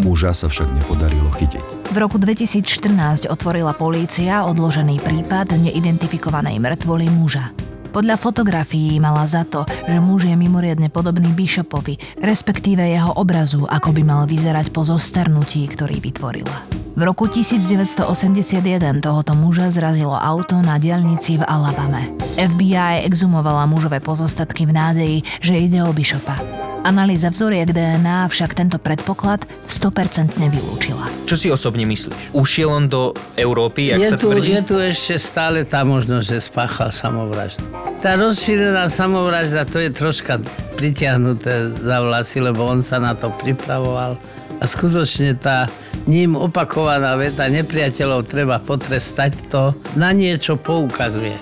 Muža 0.00 0.34
sa 0.34 0.50
však 0.50 0.72
nepodarilo 0.72 1.30
chytiť. 1.38 1.94
V 1.94 1.96
roku 2.00 2.16
2014 2.16 3.28
otvorila 3.28 3.76
polícia 3.76 4.42
odložený 4.42 4.98
prípad 5.04 5.54
neidentifikovanej 5.54 6.58
mŕtvoly 6.58 7.06
muža. 7.12 7.52
Podľa 7.92 8.16
fotografií 8.16 8.96
mala 8.96 9.28
za 9.28 9.44
to, 9.44 9.68
že 9.68 10.00
muž 10.00 10.24
je 10.24 10.32
mimoriadne 10.32 10.88
podobný 10.88 11.28
Bishopovi, 11.36 12.00
respektíve 12.24 12.80
jeho 12.80 13.12
obrazu, 13.20 13.68
ako 13.68 13.92
by 13.92 14.02
mal 14.02 14.22
vyzerať 14.24 14.72
po 14.72 14.80
zostarnutí, 14.80 15.68
ktorý 15.68 16.00
vytvorila. 16.00 16.81
V 17.02 17.10
roku 17.10 17.26
1981 17.26 19.02
tohoto 19.02 19.34
muža 19.34 19.74
zrazilo 19.74 20.14
auto 20.14 20.62
na 20.62 20.78
diaľnici 20.78 21.34
v 21.34 21.42
Alabame. 21.50 22.14
FBI 22.38 23.02
exumovala 23.02 23.66
mužové 23.66 23.98
pozostatky 23.98 24.70
v 24.70 24.72
nádeji, 24.78 25.18
že 25.42 25.66
ide 25.66 25.82
o 25.82 25.90
Bishopa. 25.90 26.38
Analýza 26.86 27.34
vzoriek 27.34 27.74
DNA 27.74 28.30
však 28.30 28.54
tento 28.54 28.78
predpoklad 28.78 29.42
100% 29.66 30.38
vylúčila. 30.46 31.10
Čo 31.26 31.34
si 31.34 31.50
osobne 31.50 31.82
myslíš? 31.90 32.38
Ušiel 32.38 32.70
on 32.70 32.86
do 32.86 33.10
Európy, 33.34 33.98
jak 33.98 33.98
Je 33.98 34.06
sa 34.06 34.14
tu, 34.14 34.30
tvrdí? 34.30 34.54
je 34.54 34.62
tu 34.62 34.78
ešte 34.78 35.18
stále 35.18 35.66
tá 35.66 35.82
možnosť, 35.82 36.22
že 36.22 36.38
spáchal 36.38 36.94
samovraždu. 36.94 37.66
Tá 37.98 38.14
rozšírená 38.14 38.86
samovražda, 38.86 39.66
to 39.66 39.82
je 39.82 39.90
troška 39.90 40.38
pritiahnuté 40.78 41.66
za 41.82 41.98
vlasy, 41.98 42.38
lebo 42.38 42.62
on 42.62 42.86
sa 42.86 43.02
na 43.02 43.18
to 43.18 43.34
pripravoval. 43.42 44.14
A 44.62 44.70
skutočne 44.70 45.34
tá 45.34 45.66
ním 46.06 46.38
opakovaná 46.38 47.18
veta 47.18 47.50
nepriateľov 47.50 48.30
treba 48.30 48.62
potrestať, 48.62 49.34
to 49.50 49.74
na 49.98 50.14
niečo 50.14 50.54
poukazuje. 50.54 51.34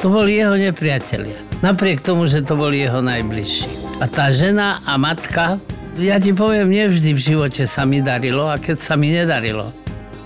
To 0.00 0.08
boli 0.08 0.40
jeho 0.40 0.56
nepriatelia. 0.56 1.36
Napriek 1.60 2.00
tomu, 2.00 2.24
že 2.24 2.40
to 2.40 2.56
boli 2.56 2.80
jeho 2.80 3.04
najbližší. 3.04 4.00
A 4.00 4.08
tá 4.08 4.32
žena 4.32 4.80
a 4.88 4.96
matka, 4.96 5.60
ja 6.00 6.16
ti 6.16 6.32
poviem, 6.32 6.72
nevždy 6.72 7.12
v 7.12 7.20
živote 7.20 7.68
sa 7.68 7.84
mi 7.84 8.00
darilo 8.00 8.48
a 8.48 8.56
keď 8.56 8.80
sa 8.80 8.96
mi 8.96 9.12
nedarilo, 9.12 9.68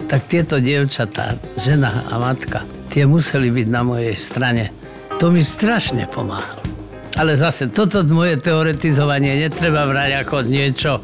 tak 0.06 0.30
tieto 0.30 0.62
dievčatá, 0.62 1.34
žena 1.58 2.06
a 2.06 2.22
matka, 2.22 2.62
tie 2.86 3.02
museli 3.02 3.50
byť 3.50 3.66
na 3.66 3.82
mojej 3.82 4.14
strane. 4.14 4.70
To 5.18 5.34
mi 5.34 5.42
strašne 5.42 6.06
pomáhalo. 6.06 6.62
Ale 7.18 7.34
zase 7.34 7.66
toto 7.66 8.06
moje 8.06 8.38
teoretizovanie 8.38 9.42
netreba 9.42 9.90
brať 9.90 10.22
ako 10.22 10.46
niečo 10.46 11.02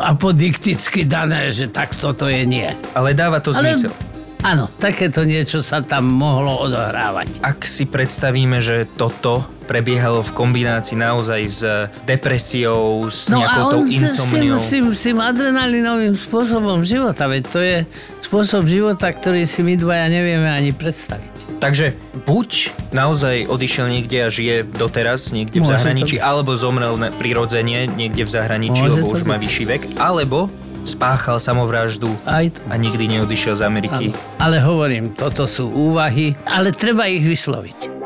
apodikticky 0.00 1.02
dané, 1.02 1.48
že 1.48 1.66
tak 1.66 1.92
toto 1.92 2.26
je 2.26 2.42
nie. 2.42 2.68
Ale 2.92 3.12
dáva 3.12 3.38
to 3.38 3.50
Ale 3.50 3.74
zmysel. 3.74 3.92
áno, 4.40 4.70
takéto 4.74 5.22
niečo 5.22 5.60
sa 5.60 5.80
tam 5.80 6.06
mohlo 6.06 6.62
odohrávať. 6.62 7.40
Ak 7.40 7.62
si 7.62 7.84
predstavíme, 7.84 8.58
že 8.58 8.86
toto 8.88 9.42
prebiehalo 9.64 10.22
v 10.22 10.32
kombinácii 10.32 10.96
naozaj 10.96 11.40
s 11.44 11.60
depresiou, 12.02 13.04
s 13.04 13.28
No 13.28 13.38
nejakou 13.38 13.64
tou 13.68 13.82
insomniou. 13.84 14.56
s, 14.56 14.72
tým, 14.72 14.88
s 14.88 15.00
tým 15.04 15.18
adrenalinovým 15.18 16.14
spôsobom 16.14 16.80
života, 16.82 17.28
veď 17.28 17.42
to 17.44 17.60
je 17.60 17.76
spôsob 18.20 18.64
života, 18.64 19.08
ktorý 19.08 19.44
si 19.44 19.60
my 19.60 19.76
dvaja 19.76 20.08
nevieme 20.08 20.48
ani 20.48 20.72
predstaviť. 20.72 21.47
Takže 21.58 21.98
buď 22.22 22.70
naozaj 22.94 23.50
odišiel 23.50 23.90
niekde 23.90 24.18
a 24.26 24.28
žije 24.30 24.62
doteraz 24.78 25.34
niekde 25.34 25.58
v 25.58 25.66
Môže 25.66 25.74
to 25.74 25.74
zahraničí, 25.74 26.16
alebo 26.22 26.54
zomrel 26.54 26.94
na, 26.94 27.10
prirodzene 27.10 27.90
niekde 27.90 28.22
v 28.22 28.30
zahraničí, 28.30 28.86
Môže 28.86 29.02
lebo 29.02 29.10
už 29.10 29.26
má 29.26 29.36
vyšší 29.42 29.64
vek, 29.66 29.82
alebo 29.98 30.46
spáchal 30.86 31.42
samovraždu 31.42 32.14
Aj 32.24 32.48
to. 32.48 32.62
a 32.70 32.74
nikdy 32.78 33.18
neodišiel 33.18 33.58
z 33.58 33.62
Ameriky. 33.66 34.14
Áno. 34.14 34.40
Ale 34.40 34.56
hovorím, 34.62 35.12
toto 35.12 35.44
sú 35.44 35.68
úvahy, 35.68 36.38
ale 36.46 36.70
treba 36.70 37.10
ich 37.10 37.26
vysloviť. 37.26 37.98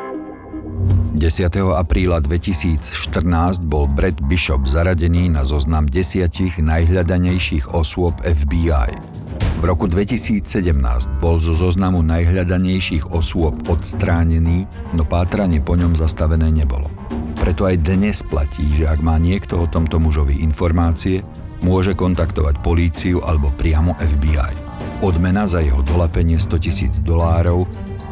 10. 1.23 1.55
apríla 1.79 2.19
2014 2.19 3.63
bol 3.63 3.87
Brad 3.87 4.19
Bishop 4.27 4.67
zaradený 4.67 5.31
na 5.31 5.47
zoznam 5.47 5.87
desiatich 5.87 6.59
najhľadanejších 6.59 7.71
osôb 7.71 8.19
FBI. 8.27 9.22
V 9.63 9.71
roku 9.71 9.87
2017 9.87 10.43
bol 11.23 11.39
zo 11.39 11.55
zoznamu 11.55 12.03
najhľadanejších 12.03 13.15
osôb 13.15 13.55
odstránený, 13.71 14.67
no 14.91 15.07
pátranie 15.07 15.63
po 15.63 15.79
ňom 15.79 15.95
zastavené 15.95 16.51
nebolo. 16.51 16.91
Preto 17.39 17.71
aj 17.71 17.79
dnes 17.79 18.27
platí, 18.27 18.67
že 18.75 18.91
ak 18.91 18.99
má 19.07 19.23
niekto 19.23 19.63
o 19.63 19.71
tomto 19.71 20.03
mužovi 20.03 20.43
informácie, 20.43 21.23
môže 21.63 21.95
kontaktovať 21.95 22.59
políciu 22.59 23.23
alebo 23.23 23.55
priamo 23.55 23.95
FBI. 24.03 24.51
Odmena 24.99 25.47
za 25.47 25.63
jeho 25.63 25.79
dolapenie 25.87 26.43
100 26.43 26.99
000 26.99 27.07
dolárov 27.07 27.63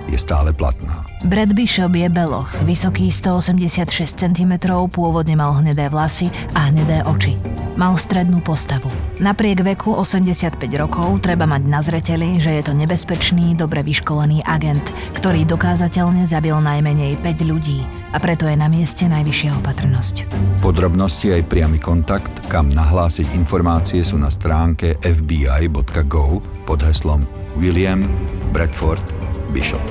je 0.06 0.18
stále 0.22 0.54
platná. 0.54 1.09
Brad 1.20 1.52
Bishop 1.52 1.92
je 1.92 2.08
beloch, 2.08 2.48
vysoký 2.64 3.12
186 3.12 4.16
cm, 4.16 4.52
pôvodne 4.88 5.36
mal 5.36 5.52
hnedé 5.60 5.92
vlasy 5.92 6.32
a 6.56 6.72
hnedé 6.72 7.04
oči. 7.04 7.36
Mal 7.76 7.92
strednú 8.00 8.40
postavu. 8.40 8.88
Napriek 9.20 9.60
veku 9.60 9.92
85 9.92 10.56
rokov 10.80 11.20
treba 11.20 11.44
mať 11.44 11.62
na 11.68 11.84
zreteli, 11.84 12.40
že 12.40 12.56
je 12.56 12.62
to 12.64 12.72
nebezpečný, 12.72 13.52
dobre 13.52 13.84
vyškolený 13.84 14.48
agent, 14.48 14.80
ktorý 15.12 15.44
dokázateľne 15.44 16.24
zabil 16.24 16.56
najmenej 16.56 17.20
5 17.20 17.52
ľudí 17.52 17.84
a 18.10 18.18
preto 18.18 18.48
je 18.48 18.56
na 18.56 18.72
mieste 18.72 19.04
najvyššia 19.04 19.60
opatrnosť. 19.60 20.24
Podrobnosti 20.64 21.36
aj 21.36 21.44
priamy 21.52 21.76
kontakt, 21.84 22.32
kam 22.48 22.72
nahlásiť 22.72 23.28
informácie 23.36 24.00
sú 24.00 24.16
na 24.16 24.32
stránke 24.32 24.96
fbi.gov 25.04 26.40
pod 26.64 26.80
heslom 26.80 27.20
William 27.60 28.08
Bradford 28.56 29.04
Bishop. 29.52 29.84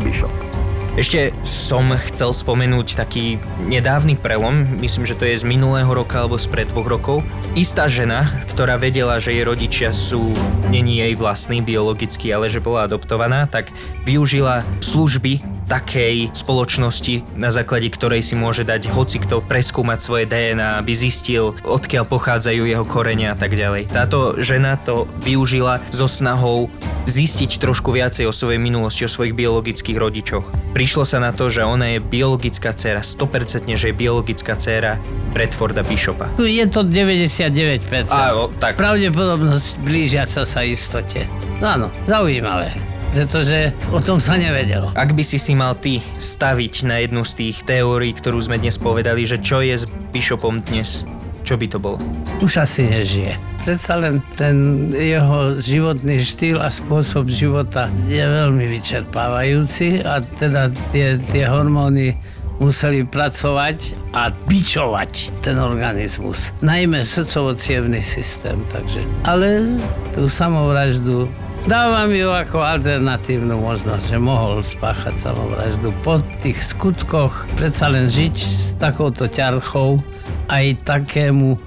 Bishop. 0.00 0.49
Ešte 0.98 1.30
som 1.46 1.86
chcel 2.10 2.34
spomenúť 2.34 2.98
taký 2.98 3.38
nedávny 3.70 4.18
prelom, 4.18 4.66
myslím, 4.82 5.06
že 5.06 5.14
to 5.14 5.22
je 5.22 5.38
z 5.38 5.46
minulého 5.46 5.86
roka 5.86 6.26
alebo 6.26 6.34
z 6.34 6.50
pred 6.50 6.66
dvoch 6.66 6.90
rokov. 6.90 7.22
Istá 7.54 7.86
žena, 7.86 8.26
ktorá 8.50 8.74
vedela, 8.74 9.22
že 9.22 9.30
jej 9.30 9.46
rodičia 9.46 9.94
sú, 9.94 10.34
není 10.66 10.98
jej 10.98 11.14
vlastný 11.14 11.62
biologický, 11.62 12.34
ale 12.34 12.50
že 12.50 12.58
bola 12.58 12.90
adoptovaná, 12.90 13.46
tak 13.46 13.70
využila 14.02 14.66
služby 14.82 15.59
takej 15.70 16.34
spoločnosti, 16.34 17.38
na 17.38 17.54
základe 17.54 17.86
ktorej 17.94 18.26
si 18.26 18.34
môže 18.34 18.66
dať 18.66 18.90
hoci 18.90 19.22
kto 19.22 19.38
preskúmať 19.46 19.98
svoje 20.02 20.24
DNA, 20.26 20.82
aby 20.82 20.90
zistil, 20.90 21.54
odkiaľ 21.62 22.10
pochádzajú 22.10 22.66
jeho 22.66 22.82
korene 22.82 23.30
a 23.30 23.38
tak 23.38 23.54
ďalej. 23.54 23.86
Táto 23.94 24.34
žena 24.42 24.74
to 24.74 25.06
využila 25.22 25.78
so 25.94 26.10
snahou 26.10 26.66
zistiť 27.06 27.62
trošku 27.62 27.94
viacej 27.94 28.26
o 28.26 28.34
svojej 28.34 28.58
minulosti, 28.58 29.06
o 29.06 29.10
svojich 29.10 29.38
biologických 29.38 29.94
rodičoch. 29.94 30.74
Prišlo 30.74 31.06
sa 31.06 31.22
na 31.22 31.30
to, 31.30 31.46
že 31.46 31.62
ona 31.62 31.96
je 31.96 31.98
biologická 32.02 32.74
dcéra, 32.74 33.06
100% 33.06 33.70
že 33.78 33.86
je 33.90 33.94
biologická 33.94 34.58
dcéra 34.58 34.98
Bradforda 35.30 35.86
Bishopa. 35.86 36.26
Je 36.42 36.66
to 36.66 36.82
99%. 36.82 38.10
A, 38.10 38.34
o, 38.34 38.50
tak. 38.50 38.74
Pravdepodobnosť 38.74 39.78
blížiaca 39.86 40.42
sa 40.42 40.60
istote. 40.66 41.30
No 41.62 41.78
áno, 41.78 41.86
zaujímavé 42.10 42.89
pretože 43.10 43.74
o 43.90 43.98
tom 43.98 44.22
sa 44.22 44.38
nevedelo. 44.38 44.94
Ak 44.94 45.12
by 45.14 45.22
si 45.26 45.38
si 45.38 45.52
mal 45.58 45.74
ty 45.78 45.98
staviť 46.00 46.74
na 46.86 47.02
jednu 47.02 47.22
z 47.26 47.32
tých 47.36 47.56
teórií, 47.66 48.14
ktorú 48.14 48.38
sme 48.38 48.58
dnes 48.58 48.78
povedali, 48.78 49.26
že 49.26 49.42
čo 49.42 49.62
je 49.62 49.74
s 49.74 49.84
Bishopom 50.14 50.62
dnes, 50.62 51.02
čo 51.42 51.58
by 51.58 51.66
to 51.66 51.78
bolo? 51.82 51.98
Už 52.38 52.62
asi 52.62 52.86
nežije. 52.86 53.34
Predsa 53.60 54.00
len 54.00 54.24
ten 54.40 54.88
jeho 54.94 55.60
životný 55.60 56.22
štýl 56.24 56.62
a 56.62 56.72
spôsob 56.72 57.28
života 57.28 57.92
je 58.08 58.22
veľmi 58.24 58.64
vyčerpávajúci 58.72 60.00
a 60.00 60.24
teda 60.40 60.72
tie, 60.94 61.20
tie 61.20 61.44
hormóny 61.44 62.16
museli 62.60 63.08
pracovať 63.08 63.96
a 64.12 64.28
bičovať 64.32 65.42
ten 65.44 65.56
organizmus. 65.56 66.52
Najmä 66.60 67.04
srdcovo 67.04 67.56
systém, 67.56 68.60
takže. 68.68 69.00
Ale 69.24 69.64
tú 70.12 70.28
samovraždu 70.28 71.26
Dávam 71.68 72.08
ju 72.08 72.32
ako 72.32 72.64
alternatívnu 72.64 73.60
možnosť, 73.60 74.16
že 74.16 74.18
mohol 74.18 74.64
spáchať 74.64 75.12
samovraždu. 75.20 75.92
Po 76.00 76.16
tých 76.40 76.56
skutkoch 76.64 77.44
predsa 77.60 77.92
len 77.92 78.08
žiť 78.08 78.34
s 78.36 78.72
takouto 78.80 79.28
ťarchou 79.28 80.00
aj 80.48 80.80
takému 80.88 81.60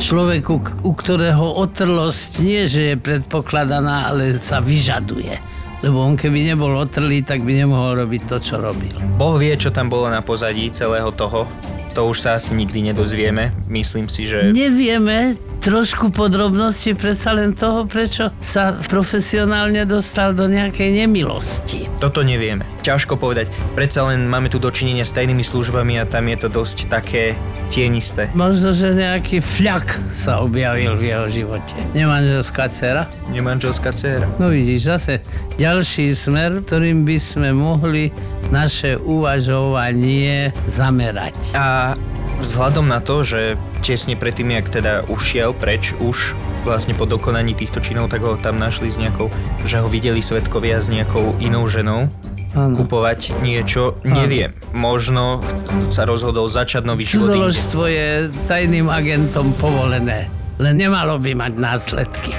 človeku, 0.00 0.82
u 0.82 0.92
ktorého 0.96 1.60
otrlosť 1.60 2.30
nie, 2.40 2.64
že 2.64 2.94
je 2.94 2.96
predpokladaná, 2.96 4.08
ale 4.08 4.32
sa 4.40 4.64
vyžaduje. 4.64 5.36
Lebo 5.84 6.00
on 6.00 6.16
keby 6.16 6.48
nebol 6.48 6.72
otrlý, 6.80 7.20
tak 7.20 7.44
by 7.44 7.68
nemohol 7.68 8.00
robiť 8.00 8.22
to, 8.24 8.36
čo 8.40 8.56
robil. 8.56 8.96
Boh 9.20 9.36
vie, 9.36 9.52
čo 9.60 9.68
tam 9.68 9.92
bolo 9.92 10.08
na 10.08 10.24
pozadí 10.24 10.72
celého 10.72 11.12
toho. 11.12 11.44
To 11.92 12.08
už 12.08 12.26
sa 12.26 12.40
asi 12.40 12.56
nikdy 12.56 12.90
nedozvieme. 12.90 13.52
Myslím 13.68 14.08
si, 14.08 14.24
že... 14.24 14.50
Nevieme, 14.50 15.36
trošku 15.64 16.12
podrobnosti 16.12 16.92
predsa 16.92 17.32
len 17.32 17.56
toho, 17.56 17.88
prečo 17.88 18.28
sa 18.36 18.76
profesionálne 18.76 19.88
dostal 19.88 20.36
do 20.36 20.44
nejakej 20.44 20.92
nemilosti. 20.92 21.88
Toto 21.96 22.20
nevieme. 22.20 22.68
Ťažko 22.84 23.16
povedať. 23.16 23.48
Predsa 23.72 24.12
len 24.12 24.28
máme 24.28 24.52
tu 24.52 24.60
dočinenia 24.60 25.08
s 25.08 25.16
tajnými 25.16 25.40
službami 25.40 25.96
a 25.96 26.04
tam 26.04 26.28
je 26.28 26.36
to 26.44 26.48
dosť 26.52 26.92
také 26.92 27.32
tienisté. 27.72 28.28
Možno, 28.36 28.76
že 28.76 28.92
nejaký 28.92 29.40
fľak 29.40 30.12
sa 30.12 30.44
objavil 30.44 31.00
v 31.00 31.16
jeho 31.16 31.26
živote. 31.32 31.72
Nemanželská 31.96 32.68
dcera? 32.68 33.08
Nemanželská 33.32 33.96
dcera. 33.96 34.28
No 34.36 34.52
vidíš, 34.52 34.84
zase 34.84 35.24
ďalší 35.56 36.12
smer, 36.12 36.60
ktorým 36.60 37.08
by 37.08 37.16
sme 37.16 37.56
mohli 37.56 38.12
naše 38.52 39.00
uvažovanie 39.00 40.52
zamerať. 40.68 41.56
A 41.56 41.96
vzhľadom 42.44 42.84
na 42.84 43.00
to, 43.00 43.24
že 43.24 43.56
tesne 43.80 44.14
predtým, 44.14 44.52
jak 44.52 44.68
teda 44.68 45.08
ušiel 45.08 45.56
preč, 45.56 45.96
už 45.96 46.36
vlastne 46.68 46.92
po 46.92 47.08
dokonaní 47.08 47.56
týchto 47.56 47.80
činov, 47.80 48.12
tak 48.12 48.20
ho 48.20 48.36
tam 48.36 48.60
našli 48.60 48.92
s 48.92 49.00
nejakou, 49.00 49.32
že 49.64 49.80
ho 49.80 49.88
videli 49.88 50.20
svetkovia 50.20 50.84
s 50.84 50.92
nejakou 50.92 51.40
inou 51.40 51.64
ženou, 51.64 52.12
ano. 52.52 52.74
kupovať 52.76 53.40
niečo, 53.40 53.96
neviem. 54.04 54.52
Možno 54.76 55.40
sa 55.88 56.04
rozhodol 56.04 56.46
začať 56.46 56.84
nový 56.84 57.08
život. 57.08 57.32
Cudzoložstvo 57.32 57.82
je 57.88 58.08
tajným 58.44 58.92
agentom 58.92 59.56
povolené, 59.56 60.28
len 60.60 60.74
nemalo 60.76 61.16
by 61.16 61.32
mať 61.32 61.52
následky. 61.56 62.32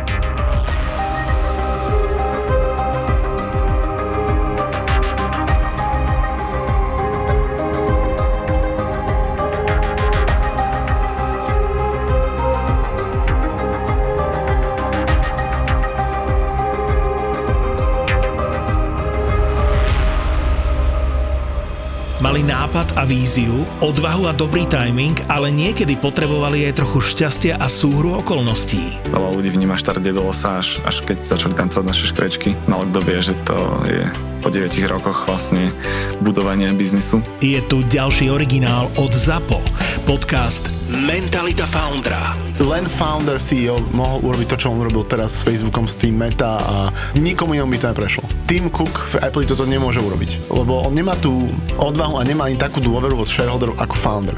Nápad 22.76 23.00
a 23.00 23.08
víziu, 23.08 23.64
odvahu 23.80 24.28
a 24.28 24.36
dobrý 24.36 24.68
timing, 24.68 25.16
ale 25.32 25.48
niekedy 25.48 25.96
potrebovali 25.96 26.68
aj 26.68 26.84
trochu 26.84 27.00
šťastia 27.16 27.56
a 27.56 27.72
súhru 27.72 28.20
okolností. 28.20 29.00
Veľa 29.16 29.32
ľudí 29.32 29.48
vníma 29.48 29.80
štart 29.80 30.04
do 30.04 30.28
až, 30.28 30.84
až 30.84 31.00
keď 31.08 31.24
začali 31.24 31.56
tancovať 31.56 31.88
naše 31.88 32.12
škrečky. 32.12 32.52
Malo 32.68 32.84
kto 32.92 33.00
vie, 33.08 33.20
že 33.24 33.32
to 33.48 33.56
je 33.88 34.04
po 34.44 34.52
9 34.52 34.68
rokoch 34.92 35.24
vlastne 35.24 35.72
budovania 36.20 36.68
biznisu. 36.76 37.24
Je 37.40 37.64
tu 37.64 37.80
ďalší 37.88 38.28
originál 38.28 38.92
od 39.00 39.16
ZAPO, 39.16 39.64
podcast 40.04 40.68
Mentalita 40.92 41.64
Foundera. 41.64 42.36
Len 42.60 42.92
founder 42.92 43.40
CEO 43.40 43.80
mohol 43.96 44.20
urobiť 44.36 44.52
to, 44.52 44.68
čo 44.68 44.76
on 44.76 44.84
robil 44.84 45.08
teraz 45.08 45.40
s 45.40 45.48
Facebookom, 45.48 45.88
s 45.88 45.96
tým 45.96 46.20
Meta 46.20 46.60
a 46.60 46.76
nikomu 47.16 47.56
inému 47.56 47.72
by 47.72 47.80
to 47.80 47.88
neprešlo. 47.96 48.35
Tim 48.46 48.70
Cook 48.70 49.18
v 49.18 49.26
Apple 49.26 49.50
toto 49.50 49.66
nemôže 49.66 49.98
urobiť, 49.98 50.54
lebo 50.54 50.86
on 50.86 50.94
nemá 50.94 51.18
tú 51.18 51.50
odvahu 51.82 52.22
a 52.22 52.24
nemá 52.24 52.46
ani 52.46 52.62
takú 52.62 52.78
dôveru 52.78 53.18
od 53.18 53.26
shareholderov 53.26 53.74
ako 53.82 53.96
founder 53.98 54.38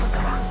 19 0.00 0.49